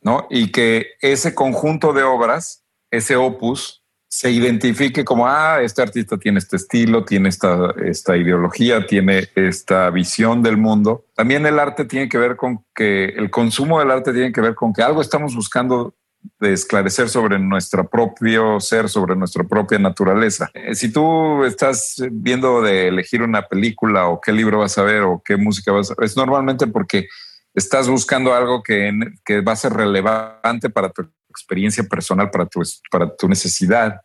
[0.00, 0.26] ¿no?
[0.30, 3.83] Y que ese conjunto de obras ese opus
[4.16, 9.90] se identifique como, ah, este artista tiene este estilo, tiene esta, esta ideología, tiene esta
[9.90, 11.06] visión del mundo.
[11.16, 14.54] También el arte tiene que ver con que el consumo del arte tiene que ver
[14.54, 15.96] con que algo estamos buscando
[16.38, 20.48] de esclarecer sobre nuestro propio ser, sobre nuestra propia naturaleza.
[20.54, 25.02] Eh, si tú estás viendo de elegir una película o qué libro vas a ver
[25.02, 27.08] o qué música vas a ver, es normalmente porque
[27.52, 28.92] estás buscando algo que,
[29.24, 34.00] que va a ser relevante para tu experiencia personal, para tu, para tu necesidad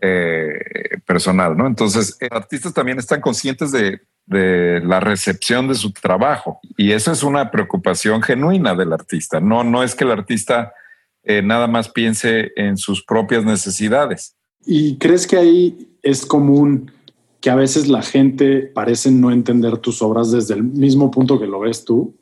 [0.00, 1.66] eh, personal, ¿no?
[1.66, 4.00] Entonces, los artistas también están conscientes de,
[4.30, 9.40] la recepción de su trabajo y eso es una preocupación genuina del artista.
[9.40, 10.74] No, no es que el artista
[11.24, 14.36] eh, nada más piense en sus propias necesidades.
[14.66, 16.92] ¿Y crees que ahí es común
[17.40, 21.46] que a veces la gente parece no entender tus obras desde el mismo punto que
[21.46, 22.14] lo ves tú?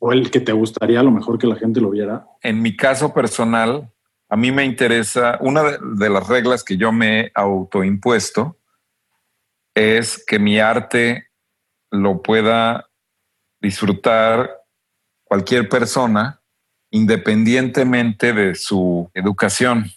[0.00, 2.26] O el que te gustaría a lo mejor que la gente lo viera?
[2.42, 3.92] En mi caso personal,
[4.28, 8.56] a mí me interesa, una de, las reglas que yo me he autoimpuesto
[9.74, 11.28] es que mi arte
[11.90, 12.88] lo pueda
[13.60, 14.62] disfrutar
[15.24, 16.40] cualquier persona
[16.90, 19.90] independientemente de su educación.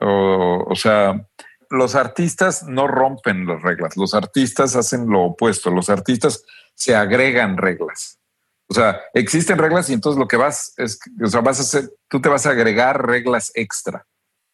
[0.00, 1.26] O, o, sea,
[1.70, 7.56] los artistas no rompen las reglas, los artistas hacen lo opuesto, los artistas se agregan
[7.56, 8.20] reglas.
[8.68, 11.90] O sea, existen reglas y entonces lo que vas es, o sea, vas a hacer,
[12.08, 14.06] tú te vas a agregar reglas extra.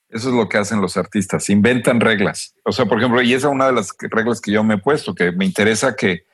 [0.09, 2.55] Eso es lo que hacen los artistas, inventan reglas.
[2.64, 4.79] O sea, por ejemplo, y esa es una de las reglas que yo me he
[4.79, 6.27] puesto, que me interesa que,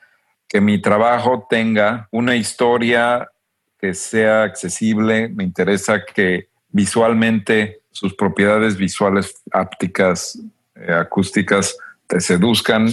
[0.49, 3.29] que mi trabajo tenga una historia
[3.79, 10.37] que sea accesible, me interesa que visualmente sus propiedades visuales, ápticas,
[10.75, 12.89] eh, acústicas, te seduzcan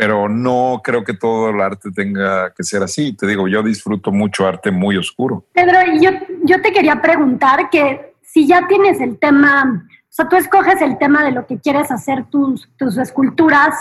[0.00, 3.12] pero no creo que todo el arte tenga que ser así.
[3.12, 5.44] Te digo, yo disfruto mucho arte muy oscuro.
[5.52, 6.08] Pedro, yo,
[6.42, 10.96] yo te quería preguntar que si ya tienes el tema, o sea, tú escoges el
[10.96, 13.74] tema de lo que quieres hacer tus, tus esculturas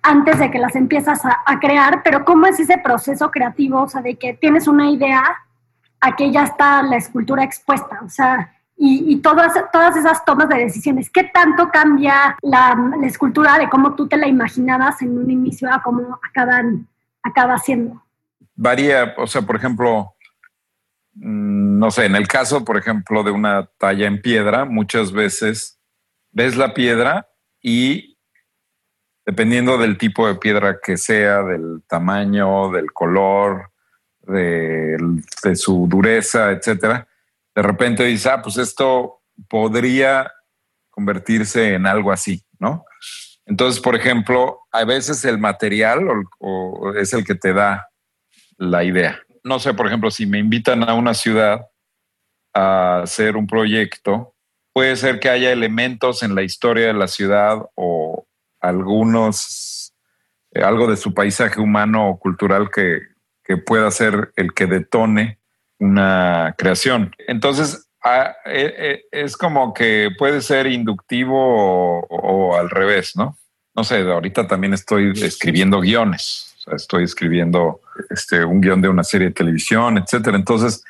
[0.00, 3.82] antes de que las empiezas a, a, crear, pero ¿cómo es ese proceso creativo?
[3.82, 5.24] O sea, de que tienes una idea
[6.00, 8.00] a que ya está la escultura expuesta.
[8.02, 11.08] O sea, y, todas, todas esas tomas de decisiones.
[11.08, 15.82] ¿Qué tanto cambia la, escultura de cómo tú te la imaginabas en un inicio a
[15.82, 16.88] cómo acaban,
[17.22, 18.02] acaba siendo?
[18.56, 20.14] Varía, o sea, por ejemplo,
[21.14, 25.78] mm, no sé, en el caso, por ejemplo, de una talla en piedra, muchas veces
[26.32, 27.28] ves la piedra
[27.62, 28.18] y
[29.24, 33.70] dependiendo del tipo de piedra que sea, del tamaño, del color,
[34.22, 34.96] de,
[35.42, 37.06] de su dureza, etcétera,
[37.54, 40.30] de repente dice, ah, pues esto podría
[40.90, 42.84] convertirse en algo así, ¿no?
[43.46, 46.00] Entonces, por ejemplo, a veces el material
[46.96, 47.88] es el que te da
[48.56, 49.20] la idea.
[49.42, 51.66] No sé, por ejemplo, si me invitan a una ciudad
[52.54, 54.34] a hacer un proyecto,
[54.72, 58.26] puede ser que haya elementos en la historia de la ciudad o
[58.60, 59.94] algunos,
[60.52, 63.00] eh, algo de su paisaje humano o cultural que,
[63.44, 65.38] que pueda ser el que detone
[65.84, 67.14] una creación.
[67.26, 73.38] Entonces, eh, eh, es como que puede ser inductivo o, al revés, ¿no?
[73.74, 78.88] No sé, ahorita también estoy escribiendo guiones, o sea, estoy escribiendo este, un guion de
[78.88, 80.36] una serie de televisión, etcétera.
[80.36, 80.84] Entonces,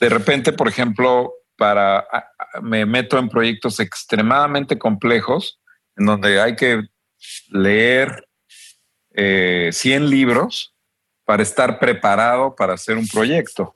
[0.00, 2.06] de repente, por ejemplo, para
[2.62, 5.58] me meto en proyectos extremadamente complejos
[5.96, 6.82] en donde hay que
[7.48, 8.28] leer
[9.14, 10.74] 100 eh, libros
[11.24, 13.74] para estar preparado para hacer un proyecto.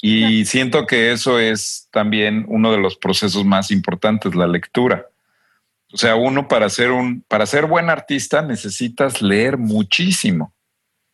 [0.00, 5.06] Y siento que eso es también uno de los procesos más importantes, la lectura.
[5.92, 10.52] O sea, uno para ser un, para ser buen artista necesitas leer muchísimo.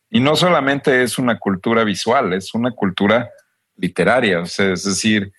[0.09, 3.31] Y no solamente es una cultura visual, es una cultura
[3.75, 4.41] literaria.
[4.41, 5.33] O sea, es decir,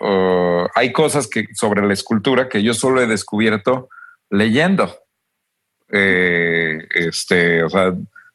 [0.00, 3.88] uh, hay cosas que sobre la escultura que yo solo he descubierto
[4.28, 4.98] leyendo.
[5.90, 7.94] Eh, este, o sea,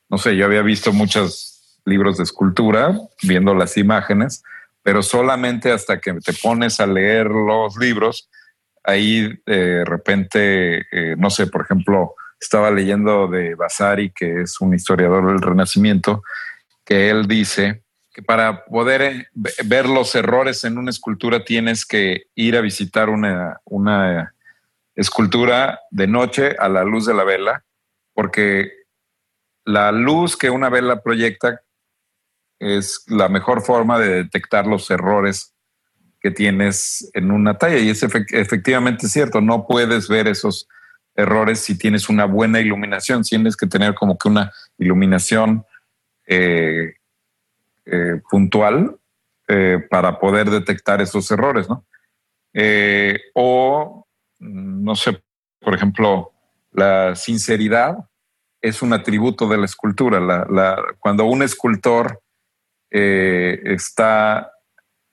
[0.09, 1.56] no sé, yo había visto muchos
[1.87, 4.43] libros de escultura, viendo las imágenes,
[4.83, 8.29] pero solamente hasta que te pones a leer los libros,
[8.83, 14.73] ahí de repente, eh, no sé, por ejemplo, estaba leyendo de Vasari, que es un
[14.73, 16.23] historiador del Renacimiento,
[16.85, 19.27] que él dice que para poder eh,
[19.65, 24.33] ver los errores en una escultura tienes que ir a visitar una, una
[24.95, 27.63] escultura de noche a la luz de la vela,
[28.13, 28.71] porque
[29.65, 31.61] la luz que una vela proyecta
[32.59, 35.53] es la mejor forma de detectar los errores
[36.19, 37.77] que tienes en una talla.
[37.77, 40.67] Y es efectivamente cierto, no puedes ver esos
[41.15, 43.23] errores si tienes una buena iluminación.
[43.23, 45.65] Tienes que tener como que una iluminación
[46.25, 46.95] eh,
[47.85, 48.97] eh, puntual
[49.47, 51.85] eh, para poder detectar esos errores, ¿no?
[53.35, 54.07] o,
[54.39, 55.21] no sé,
[55.59, 56.31] por ejemplo,
[56.71, 57.97] la sinceridad
[58.61, 60.47] es un atributo de la escultura.
[60.99, 62.19] cuando un escultor
[62.91, 64.51] eh, está,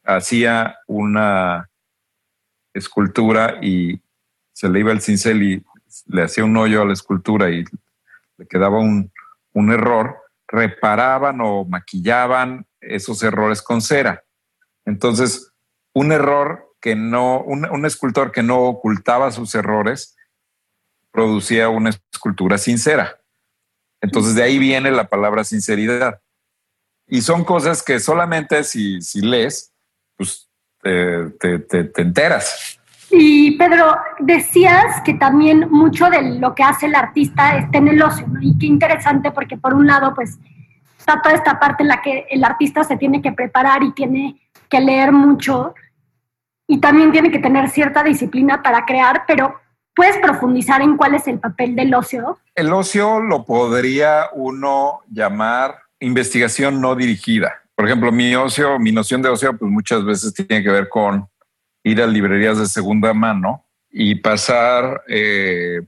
[0.04, 1.68] hacía una
[2.72, 4.00] escultura y
[4.52, 5.64] se le iba el cincel y
[6.06, 7.64] le hacía un hoyo a la escultura y
[8.36, 9.10] le quedaba un,
[9.72, 10.16] error,
[10.48, 14.24] reparaban o maquillaban esos errores con cera.
[14.84, 15.52] Entonces,
[15.92, 20.16] un error que no, un, escultor que no ocultaba sus errores,
[21.10, 23.20] producía una escultura sincera.
[24.00, 26.20] Entonces de ahí viene la palabra sinceridad.
[27.06, 29.72] Y son cosas que solamente si, si lees,
[30.16, 30.48] pues
[30.82, 32.78] te, te, enteras.
[33.10, 38.02] Y Pedro, decías que también mucho de lo que hace el artista está en el
[38.02, 38.40] ocio, ¿no?
[38.42, 40.38] Y qué interesante porque por un lado, pues
[40.98, 44.40] está toda esta parte en la que el artista se tiene que preparar y tiene
[44.68, 45.74] que leer mucho
[46.66, 49.60] y también tiene que tener cierta disciplina para crear, pero
[49.94, 52.38] ¿puedes profundizar en cuál es el papel del ocio?
[52.54, 57.62] El ocio lo podría uno llamar investigación no dirigida.
[57.74, 61.28] Por ejemplo, mi ocio, mi noción de ocio, pues muchas veces tiene que ver con
[61.82, 65.80] ir a librerías de segunda mano y pasar eh,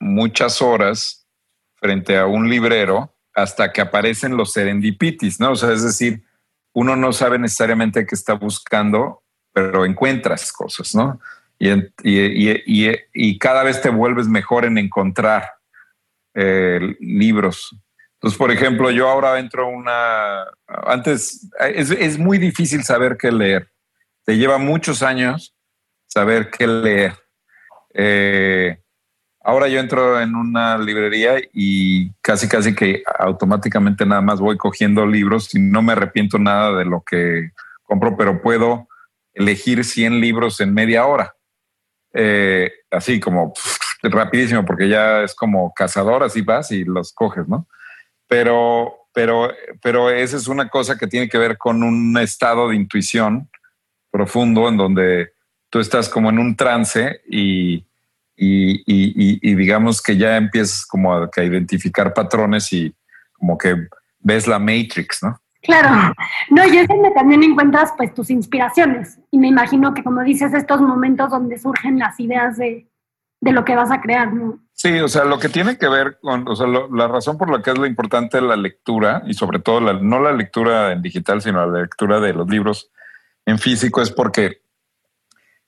[0.00, 1.26] muchas horas
[1.76, 5.52] frente a un librero hasta que aparecen los serendipitis, ¿no?
[5.52, 6.24] O sea, es decir,
[6.72, 9.22] uno no sabe necesariamente qué está buscando,
[9.52, 11.20] pero encuentras cosas, ¿no?
[11.58, 15.52] Y, cada vez te vuelves mejor en encontrar
[16.34, 17.74] eh, libros
[18.26, 20.46] entonces, por ejemplo, yo ahora entro una...
[20.66, 23.70] Antes, es, muy difícil saber qué leer.
[24.24, 25.54] Te lleva muchos años
[26.08, 27.14] saber qué leer.
[27.94, 28.80] Eh,
[29.44, 35.06] ahora yo entro en una librería y casi, casi que automáticamente nada más voy cogiendo
[35.06, 37.52] libros y no me arrepiento nada de lo que
[37.84, 38.88] compro, pero puedo
[39.34, 41.36] elegir 100 libros en media hora.
[42.12, 43.54] Eh, así como
[44.02, 47.68] rapidísimo, porque ya es como cazador, así vas y los coges, ¿no?
[48.28, 49.50] Pero, pero,
[49.82, 53.48] pero esa es una cosa que tiene que ver con un estado de intuición
[54.10, 55.32] profundo en donde
[55.70, 57.84] tú estás como en un trance y,
[58.36, 62.94] y, digamos que ya empiezas como a, identificar patrones y
[63.32, 63.88] como que
[64.20, 65.38] ves la Matrix, ¿no?
[65.62, 66.14] Claro,
[66.50, 70.54] no, y es donde también encuentras pues tus inspiraciones y me imagino que como dices
[70.54, 72.86] estos momentos donde surgen las ideas de,
[73.46, 74.28] de lo que vas a crear.
[74.72, 77.62] Sí, o sea, lo que tiene que ver con, o sea, la razón por la
[77.62, 81.40] que es lo importante la lectura y sobre todo la, no la lectura en digital,
[81.40, 82.90] sino la lectura de los libros
[83.46, 84.62] en físico es porque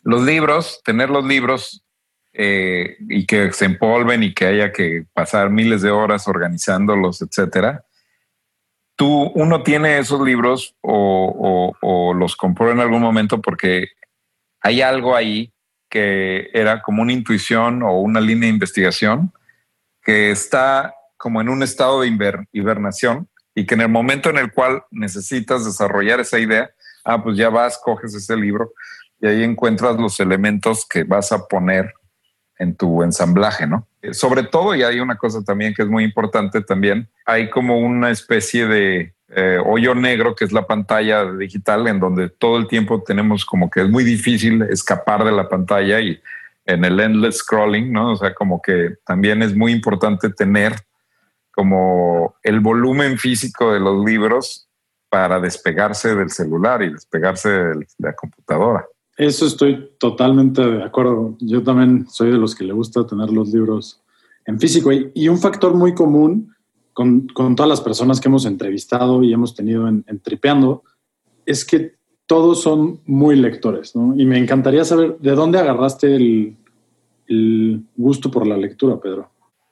[0.03, 1.85] los libros, tener los libros
[2.33, 7.85] eh, y que se empolven y que haya que pasar miles de horas organizándolos, etcétera.
[8.97, 11.73] Tú, uno tiene esos libros o
[12.17, 13.87] los compró en algún momento porque
[14.61, 15.53] hay algo ahí
[15.89, 19.33] que era como una intuición o una línea de investigación
[20.03, 22.09] que está como en un estado de
[22.53, 26.71] hibernación y que en el momento en el cual necesitas desarrollar esa idea,
[27.05, 28.73] ah, pues ya vas, coges ese libro
[29.21, 31.93] y ahí encuentras los elementos que vas a poner
[32.59, 33.89] en tu ensamblaje, ¿no?
[34.03, 37.79] Eh, sobre todo, y hay una cosa también que es muy importante también, hay como
[37.79, 42.67] una especie de eh, hoyo negro que es la pantalla digital en donde todo el
[42.67, 46.19] tiempo tenemos como que es muy difícil escapar de la pantalla y
[46.65, 48.13] en el endless scrolling, ¿no?
[48.13, 50.75] O sea, como que también es muy importante tener
[51.51, 54.69] como el volumen físico de los libros
[55.09, 58.87] para despegarse del celular y despegarse de la computadora.
[59.17, 61.37] Eso estoy totalmente de acuerdo.
[61.41, 64.01] Yo también soy de los que le gusta tener los libros
[64.47, 64.93] en físico.
[64.93, 66.55] Y, un factor muy común
[66.99, 70.83] con, todas las personas que hemos entrevistado y hemos tenido en, Tripeando
[71.47, 71.95] es que
[72.27, 74.17] todos son muy lectores, ¿no?
[74.17, 76.57] Y me encantaría saber de dónde agarraste el,
[77.97, 79.31] gusto por la lectura, Pedro.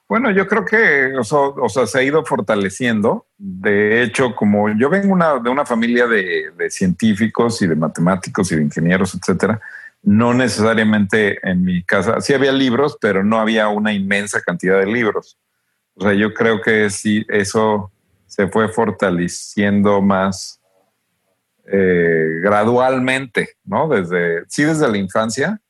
[0.08, 3.26] Bueno, yo creo que o sea, se ha ido fortaleciendo.
[3.36, 8.56] De hecho, como yo vengo una, de una familia de, científicos y de matemáticos y
[8.56, 9.60] de ingenieros, etcétera,
[10.04, 14.86] no necesariamente en mi casa, sí había libros, pero no había una inmensa cantidad de
[14.86, 15.36] libros.
[15.96, 17.90] O sea, yo creo que sí, eso
[18.26, 20.60] se fue fortaleciendo más
[21.64, 23.88] eh, gradualmente, ¿no?
[23.88, 25.60] Desde, sí, desde la infancia,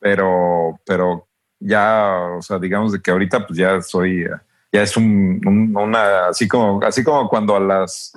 [0.00, 1.26] pero, pero
[1.60, 4.26] ya, o sea, digamos de que ahorita pues ya soy,
[4.72, 5.40] ya es un,
[5.76, 8.12] una, así como, así como cuando a las,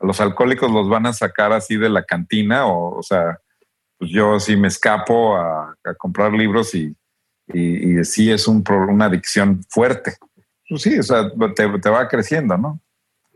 [0.00, 3.38] los alcohólicos los van a sacar así de la cantina, o, o sea,
[3.98, 6.94] pues yo sí me escapo a, comprar libros y,
[7.52, 10.16] y, sí es un, una adicción fuerte.
[10.74, 12.80] Pues sí, o sea, te, te va creciendo, ¿no?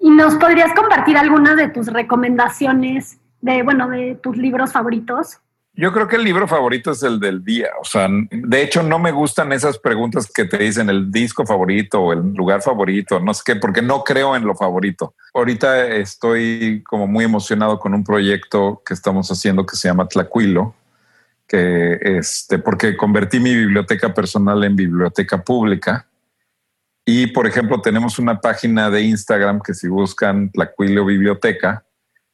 [0.01, 5.39] ¿Y nos podrías compartir algunas de tus recomendaciones de, bueno, de tus libros favoritos?
[5.73, 7.69] Yo creo que el libro favorito es el del día.
[7.81, 12.01] O sea, de hecho, no me gustan esas preguntas que te dicen el disco favorito
[12.01, 15.15] o el lugar favorito, no sé qué, porque no creo en lo favorito.
[15.33, 20.75] Ahorita estoy como muy emocionado con un proyecto que estamos haciendo que se llama Tlacuilo,
[21.47, 26.09] que este, porque convertí mi biblioteca personal en biblioteca pública.
[27.11, 31.87] Y por ejemplo, tenemos una página de Instagram que si buscan Tlacuilo Biblioteca,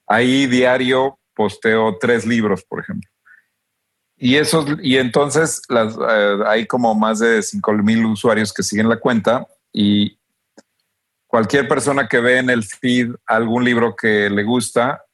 [0.04, 3.08] ahí diario posteo tres libros, por ejemplo.
[4.16, 8.88] Y esos, y entonces las, eh, hay como más de 5 mil usuarios que siguen
[8.88, 10.18] la cuenta y
[11.28, 15.04] cualquier persona que ve en el feed algún libro que le gusta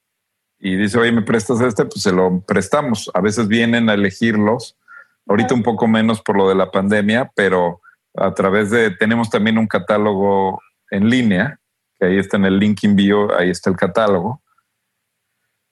[0.58, 1.84] y dice, oye, ¿me prestas este?
[1.84, 3.10] Pues se lo prestamos.
[3.12, 4.78] A veces vienen a elegirlos,
[5.26, 7.82] ahorita un poco menos por lo de la pandemia, pero
[8.16, 11.58] a través de, tenemos también un catálogo en línea,
[11.98, 14.42] que ahí está en el link envío, ahí está el catálogo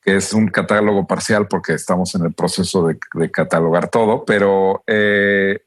[0.08, 5.60] que es un catálogo parcial porque estamos en el proceso de, catalogar todo, pero eh,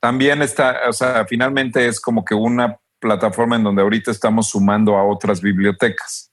[0.00, 4.96] también está, o sea, finalmente es como que una plataforma en donde ahorita estamos sumando
[4.96, 6.30] a otras bibliotecas.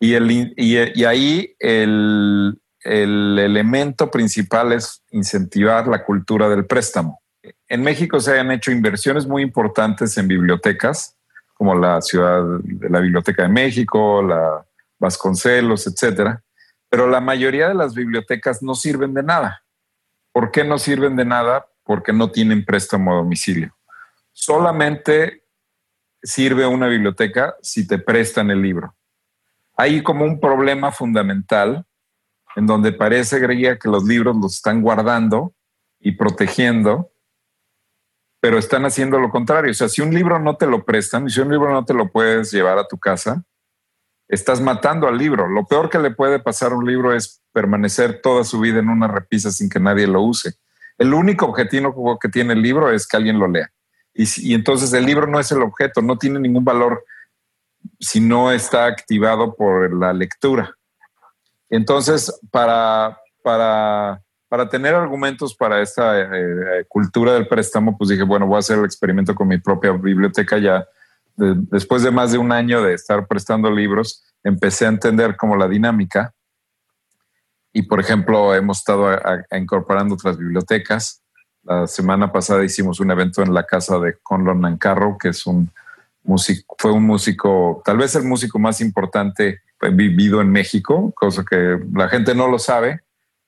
[0.00, 7.20] Y, el, y, ahí el, el elemento principal es incentivar la cultura del préstamo.
[7.70, 11.16] En México se han hecho inversiones muy importantes en bibliotecas,
[11.54, 14.66] como la ciudad de la Biblioteca de México, la
[14.98, 16.42] Vasconcelos, etcétera
[16.90, 19.62] pero la mayoría de las bibliotecas no sirven de nada.
[20.32, 21.66] ¿Por qué no sirven de nada?
[21.84, 23.74] Porque no tienen préstamo a domicilio.
[24.32, 25.44] Solamente
[26.20, 28.94] sirve una biblioteca si te prestan el libro.
[29.76, 31.86] Hay como un problema fundamental
[32.56, 35.54] en donde parece, Gregia, que los libros los están guardando
[36.00, 37.09] y protegiendo,
[38.40, 39.70] pero están haciendo lo contrario.
[39.70, 41.94] O sea, si un libro no te lo prestan, y si un libro no te
[41.94, 43.44] lo puedes llevar a tu casa,
[44.28, 45.48] estás matando al libro.
[45.48, 48.88] Lo peor que le puede pasar a un libro es permanecer toda su vida en
[48.88, 50.54] una repisa sin que nadie lo use.
[50.96, 53.70] El único objetivo que tiene el libro es que alguien lo lea.
[54.14, 57.04] Y, entonces el libro no es el objeto, no tiene ningún valor
[57.98, 60.76] si no está activado por la lectura.
[61.68, 64.20] Entonces, para, para,
[64.50, 68.58] para tener argumentos para esta eh, eh, cultura del préstamo, pues dije, bueno, voy a
[68.58, 70.84] hacer el experimento con mi propia biblioteca ya.
[71.36, 75.68] Después de más de un año de estar prestando libros, empecé a entender como la
[75.68, 76.34] dinámica.
[77.72, 79.08] Y, por ejemplo, hemos estado
[79.56, 81.22] incorporando otras bibliotecas.
[81.62, 85.70] La semana pasada hicimos un evento en la casa de Conlon Nancarro, que es un
[86.24, 89.60] músico, fue un músico, tal vez el músico más importante
[89.92, 93.00] vivido en México, cosa que la gente no lo sabe,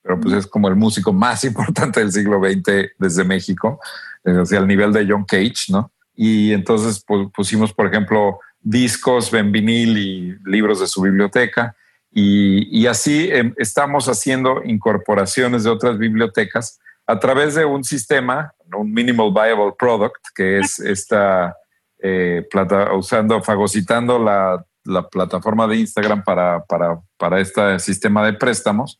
[0.02, 3.80] pero pues es como el músico más importante del siglo XX desde México,
[4.24, 5.90] desde al nivel de John Cage, ¿no?
[6.14, 11.74] Y entonces pues, pusimos, por ejemplo, discos en vinil y libros de su biblioteca.
[12.14, 18.92] Y, así em, estamos haciendo incorporaciones de otras bibliotecas a través de un sistema, un
[18.92, 21.56] Minimal Viable Product, que es esta
[22.02, 24.64] eh, plata, usando, fagocitando la,
[25.10, 28.98] plataforma de Instagram para, para, para este sistema de préstamos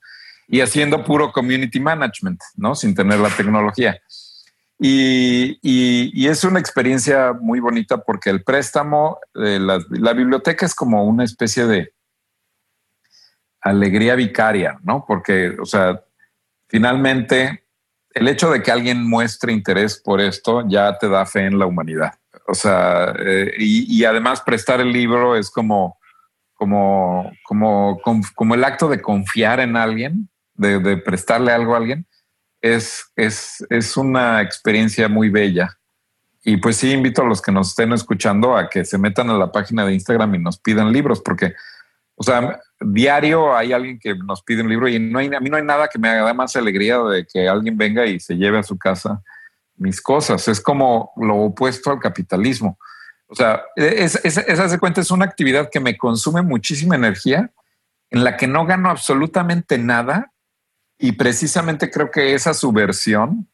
[0.49, 2.75] y haciendo puro community management, ¿no?
[2.75, 3.99] Sin tener la tecnología.
[4.79, 11.67] Y, es una experiencia muy bonita porque el préstamo, la, biblioteca es como una especie
[11.67, 11.93] de
[13.61, 15.05] alegría vicaria, ¿no?
[15.07, 16.03] Porque, o sea,
[16.69, 17.65] finalmente
[18.15, 21.67] el hecho de que alguien muestre interés por esto ya te da fe en la
[21.67, 22.15] humanidad.
[22.47, 25.99] O sea, eh, y, además prestar el libro es como,
[26.55, 28.01] como, como,
[28.35, 32.07] como, el acto de confiar en alguien, de prestarle algo a alguien
[32.63, 35.77] es, es, es una experiencia muy bella.
[36.45, 39.37] Y pues sí, invito a los que nos estén escuchando a que se metan a
[39.37, 41.55] la página de Instagram y nos pidan libros, porque,
[42.15, 45.51] o sea, diario hay alguien que nos pide un libro y no hay, a mí
[45.51, 48.59] no hay nada que me haga más alegría de que alguien venga y se lleve
[48.59, 49.23] a su casa
[49.77, 50.47] mis cosas.
[50.49, 52.79] Es como lo opuesto al capitalismo.
[53.27, 57.51] O sea, es, es, esa cuenta es una actividad que me consume muchísima energía,
[58.11, 60.32] en la que no gano absolutamente nada
[60.99, 63.49] y precisamente creo que esa subversión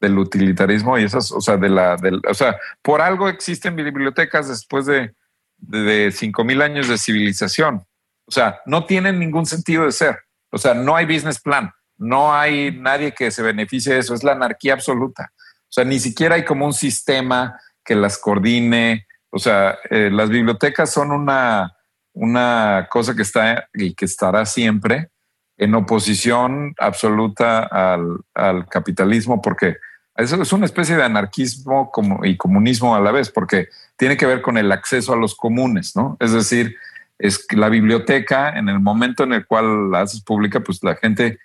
[0.00, 4.48] del utilitarismo y esas, o sea, de la, del, o sea, por algo existen bibliotecas
[4.48, 5.14] después de,
[5.58, 7.84] de, cinco mil años de civilización.
[8.26, 10.18] O sea, no tienen ningún sentido de ser.
[10.50, 14.22] O sea, no hay business plan, no hay nadie que se beneficie de eso, es
[14.22, 15.32] la anarquía absoluta.
[15.36, 19.06] O sea, ni siquiera hay como un sistema que las coordine.
[19.30, 21.76] O sea, eh, las bibliotecas son una,
[22.12, 25.10] una cosa que está y que estará siempre
[25.56, 29.76] en oposición absoluta al, capitalismo, porque
[30.16, 31.90] eso es una especie de anarquismo
[32.22, 35.94] y comunismo a la vez, porque tiene que ver con el acceso a los comunes,
[35.96, 36.16] ¿no?
[36.20, 36.76] Es decir,
[37.18, 41.38] es la biblioteca, en el momento en el cual la haces pública, pues la gente,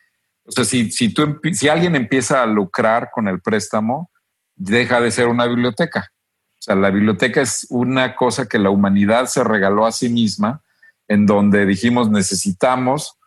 [0.44, 4.12] o sea, si, si, tú, si alguien empieza a lucrar con el préstamo,
[4.56, 6.12] deja de ser una biblioteca.
[6.60, 10.62] O sea, la biblioteca es una cosa que la humanidad se regaló a sí misma,
[11.08, 13.19] en donde dijimos necesitamos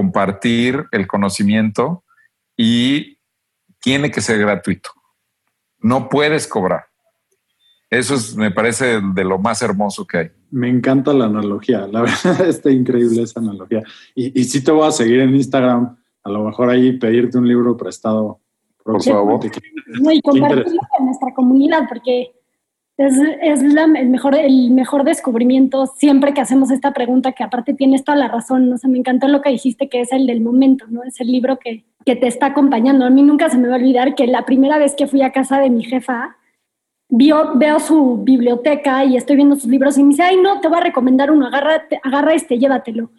[0.00, 2.04] compartir el conocimiento
[2.56, 3.18] y
[3.82, 4.88] tiene que ser gratuito.
[5.78, 6.84] No puedes cobrar.
[7.90, 10.30] Eso es, me parece de lo más hermoso que hay.
[10.50, 13.82] Me encanta la analogía, la verdad está increíble esa analogía.
[14.14, 17.76] Y, si te voy a seguir en Instagram, a lo mejor ahí pedirte un libro
[17.76, 18.40] prestado.
[18.82, 19.44] Por favor.
[19.44, 22.32] y compartirlo con nuestra comunidad, porque
[23.00, 28.04] es, es el, mejor, el mejor descubrimiento siempre que hacemos esta pregunta, que aparte tienes
[28.04, 28.76] toda la razón, ¿no?
[28.88, 31.02] me encantó lo que dijiste, que es el del momento, ¿no?
[31.02, 33.06] Es el libro que, que te está acompañando.
[33.06, 35.32] A mí nunca se me va a olvidar que la primera vez que fui a
[35.32, 36.36] casa de mi jefa,
[37.08, 40.68] vio, veo su biblioteca y estoy viendo sus libros y me dice, ay, no, te
[40.68, 43.10] voy a recomendar uno, agarra, agarra este, llévatelo.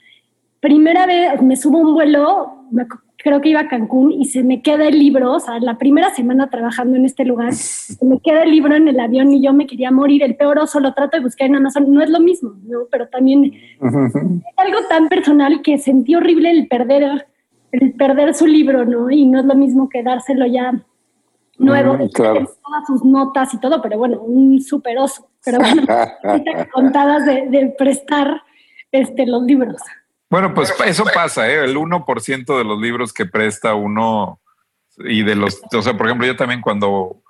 [0.62, 2.68] Primera vez me subo un vuelo,
[3.18, 6.14] creo que iba a Cancún y se me queda el libro, o sea, la primera
[6.14, 9.54] semana trabajando en este lugar, se me queda el libro en el avión y yo
[9.54, 10.24] me quería morir.
[10.24, 12.82] El peor oso lo trato de buscar en Amazon, no es lo mismo, ¿no?
[12.92, 13.46] Pero también
[13.82, 17.28] es algo tan personal que sentí horrible el perder,
[17.72, 19.10] el perder su libro, ¿no?
[19.10, 20.84] Y no es lo mismo que dárselo ya
[21.58, 25.28] nuevo, todas sus notas y todo, pero bueno, un super oso.
[25.44, 25.84] Pero bueno,
[26.74, 28.42] contadas de, de prestar
[28.92, 29.82] este, los libros.
[30.32, 31.66] Bueno, pues eso pasa, ¿eh?
[31.66, 34.40] El 1% de los libros que presta uno
[34.98, 37.22] y de los, o sea, por ejemplo, yo también cuando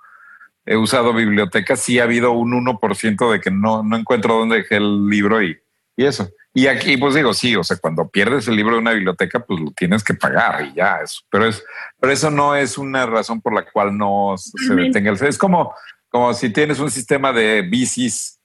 [0.64, 4.76] he usado bibliotecas, sí ha habido un 1% de que no, no encuentro dónde dejé
[4.76, 5.58] el libro y,
[5.96, 6.30] y eso.
[6.54, 9.58] Y aquí, pues digo, sí, o sea, cuando pierdes el libro de una biblioteca, pues
[9.58, 11.22] lo tienes que pagar y ya, eso.
[11.28, 11.64] Pero, es,
[11.98, 15.20] pero eso no es una razón por la cual no se detenga el...
[15.24, 15.74] Es como,
[16.08, 18.38] como si tienes un sistema de bicis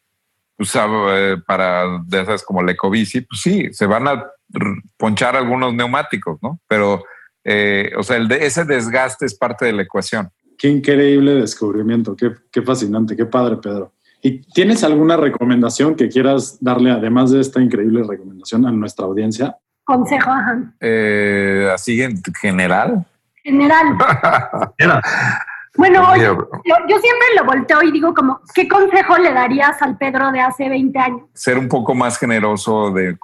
[0.57, 1.05] usado
[1.45, 4.25] para, ya sabes, como el ecobici, pues sí, se van a
[4.97, 6.59] ponchar algunos neumáticos, ¿no?
[6.67, 7.03] Pero,
[7.43, 10.29] eh, o sea, el de, ese desgaste es parte de la ecuación.
[10.57, 13.93] Qué increíble descubrimiento, qué, qué fascinante, qué padre, Pedro.
[14.21, 19.57] ¿Y tienes alguna recomendación que quieras darle, además de esta increíble recomendación, a nuestra audiencia?
[19.83, 20.73] Consejo, ajá.
[20.81, 23.05] Eh, así en general.
[23.43, 23.97] General.
[25.77, 30.41] Bueno, yo, siempre lo volteo y digo como, ¿qué consejo le darías al Pedro de
[30.41, 31.21] hace 20 años?
[31.33, 33.15] Ser un poco más generoso de,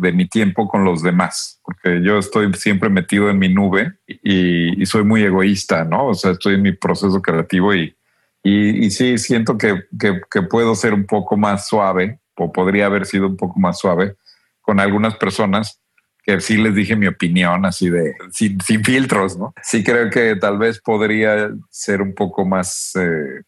[0.00, 4.84] de mi tiempo con los demás, porque yo estoy siempre metido en mi nube y,
[4.84, 6.08] soy muy egoísta, ¿no?
[6.08, 7.96] O sea, estoy en mi proceso creativo y,
[8.42, 13.06] y, sí siento que, que, que puedo ser un poco más suave, o podría haber
[13.06, 14.16] sido un poco más suave
[14.60, 15.81] con algunas personas
[16.22, 19.52] que sí les dije mi opinión así de sin, filtros, ¿no?
[19.62, 23.42] Sí creo que tal vez podría ser un poco más, eh,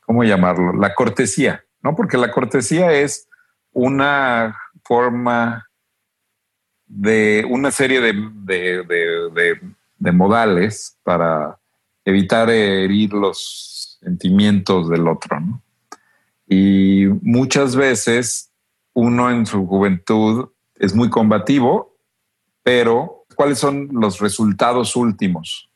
[0.00, 0.74] ¿cómo llamarlo?
[0.74, 1.96] La cortesía, ¿no?
[1.96, 3.28] Porque la cortesía es
[3.72, 5.66] una forma
[6.86, 8.12] de una serie de,
[9.98, 11.58] de, modales para
[12.04, 15.62] evitar herir los sentimientos del otro, ¿no?
[16.46, 18.50] Y muchas veces
[18.94, 21.97] uno en su juventud es muy combativo
[22.68, 25.70] pero ¿cuáles son los resultados últimos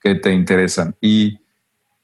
[0.00, 0.94] que te interesan?
[1.00, 1.40] Y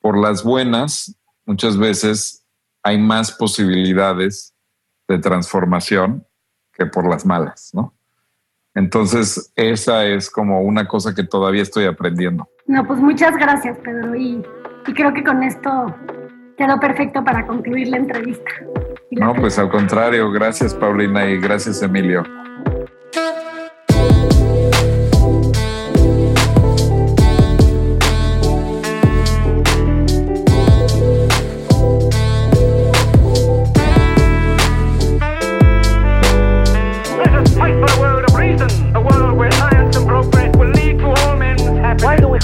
[0.00, 1.16] por las buenas,
[1.46, 2.44] muchas veces
[2.82, 4.56] hay más posibilidades
[5.06, 6.26] de transformación
[6.72, 7.94] que por las malas, ¿no?
[8.74, 12.48] Entonces, esa es como una cosa que todavía estoy aprendiendo.
[12.66, 14.16] No, pues muchas gracias, Pedro.
[14.16, 14.42] Y,
[14.96, 15.94] creo que con esto
[16.56, 18.50] quedó perfecto para concluir la entrevista.
[19.12, 22.24] no, pues al contrario, gracias Paulina y gracias Emilio.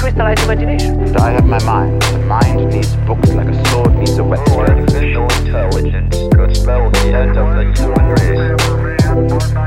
[0.05, 1.17] crystallized imagination.
[1.17, 2.03] I have my mind.
[2.03, 4.53] The mind needs books like a sword needs a weapon.
[4.53, 9.64] Artificial intelligence could spell the end of the human race.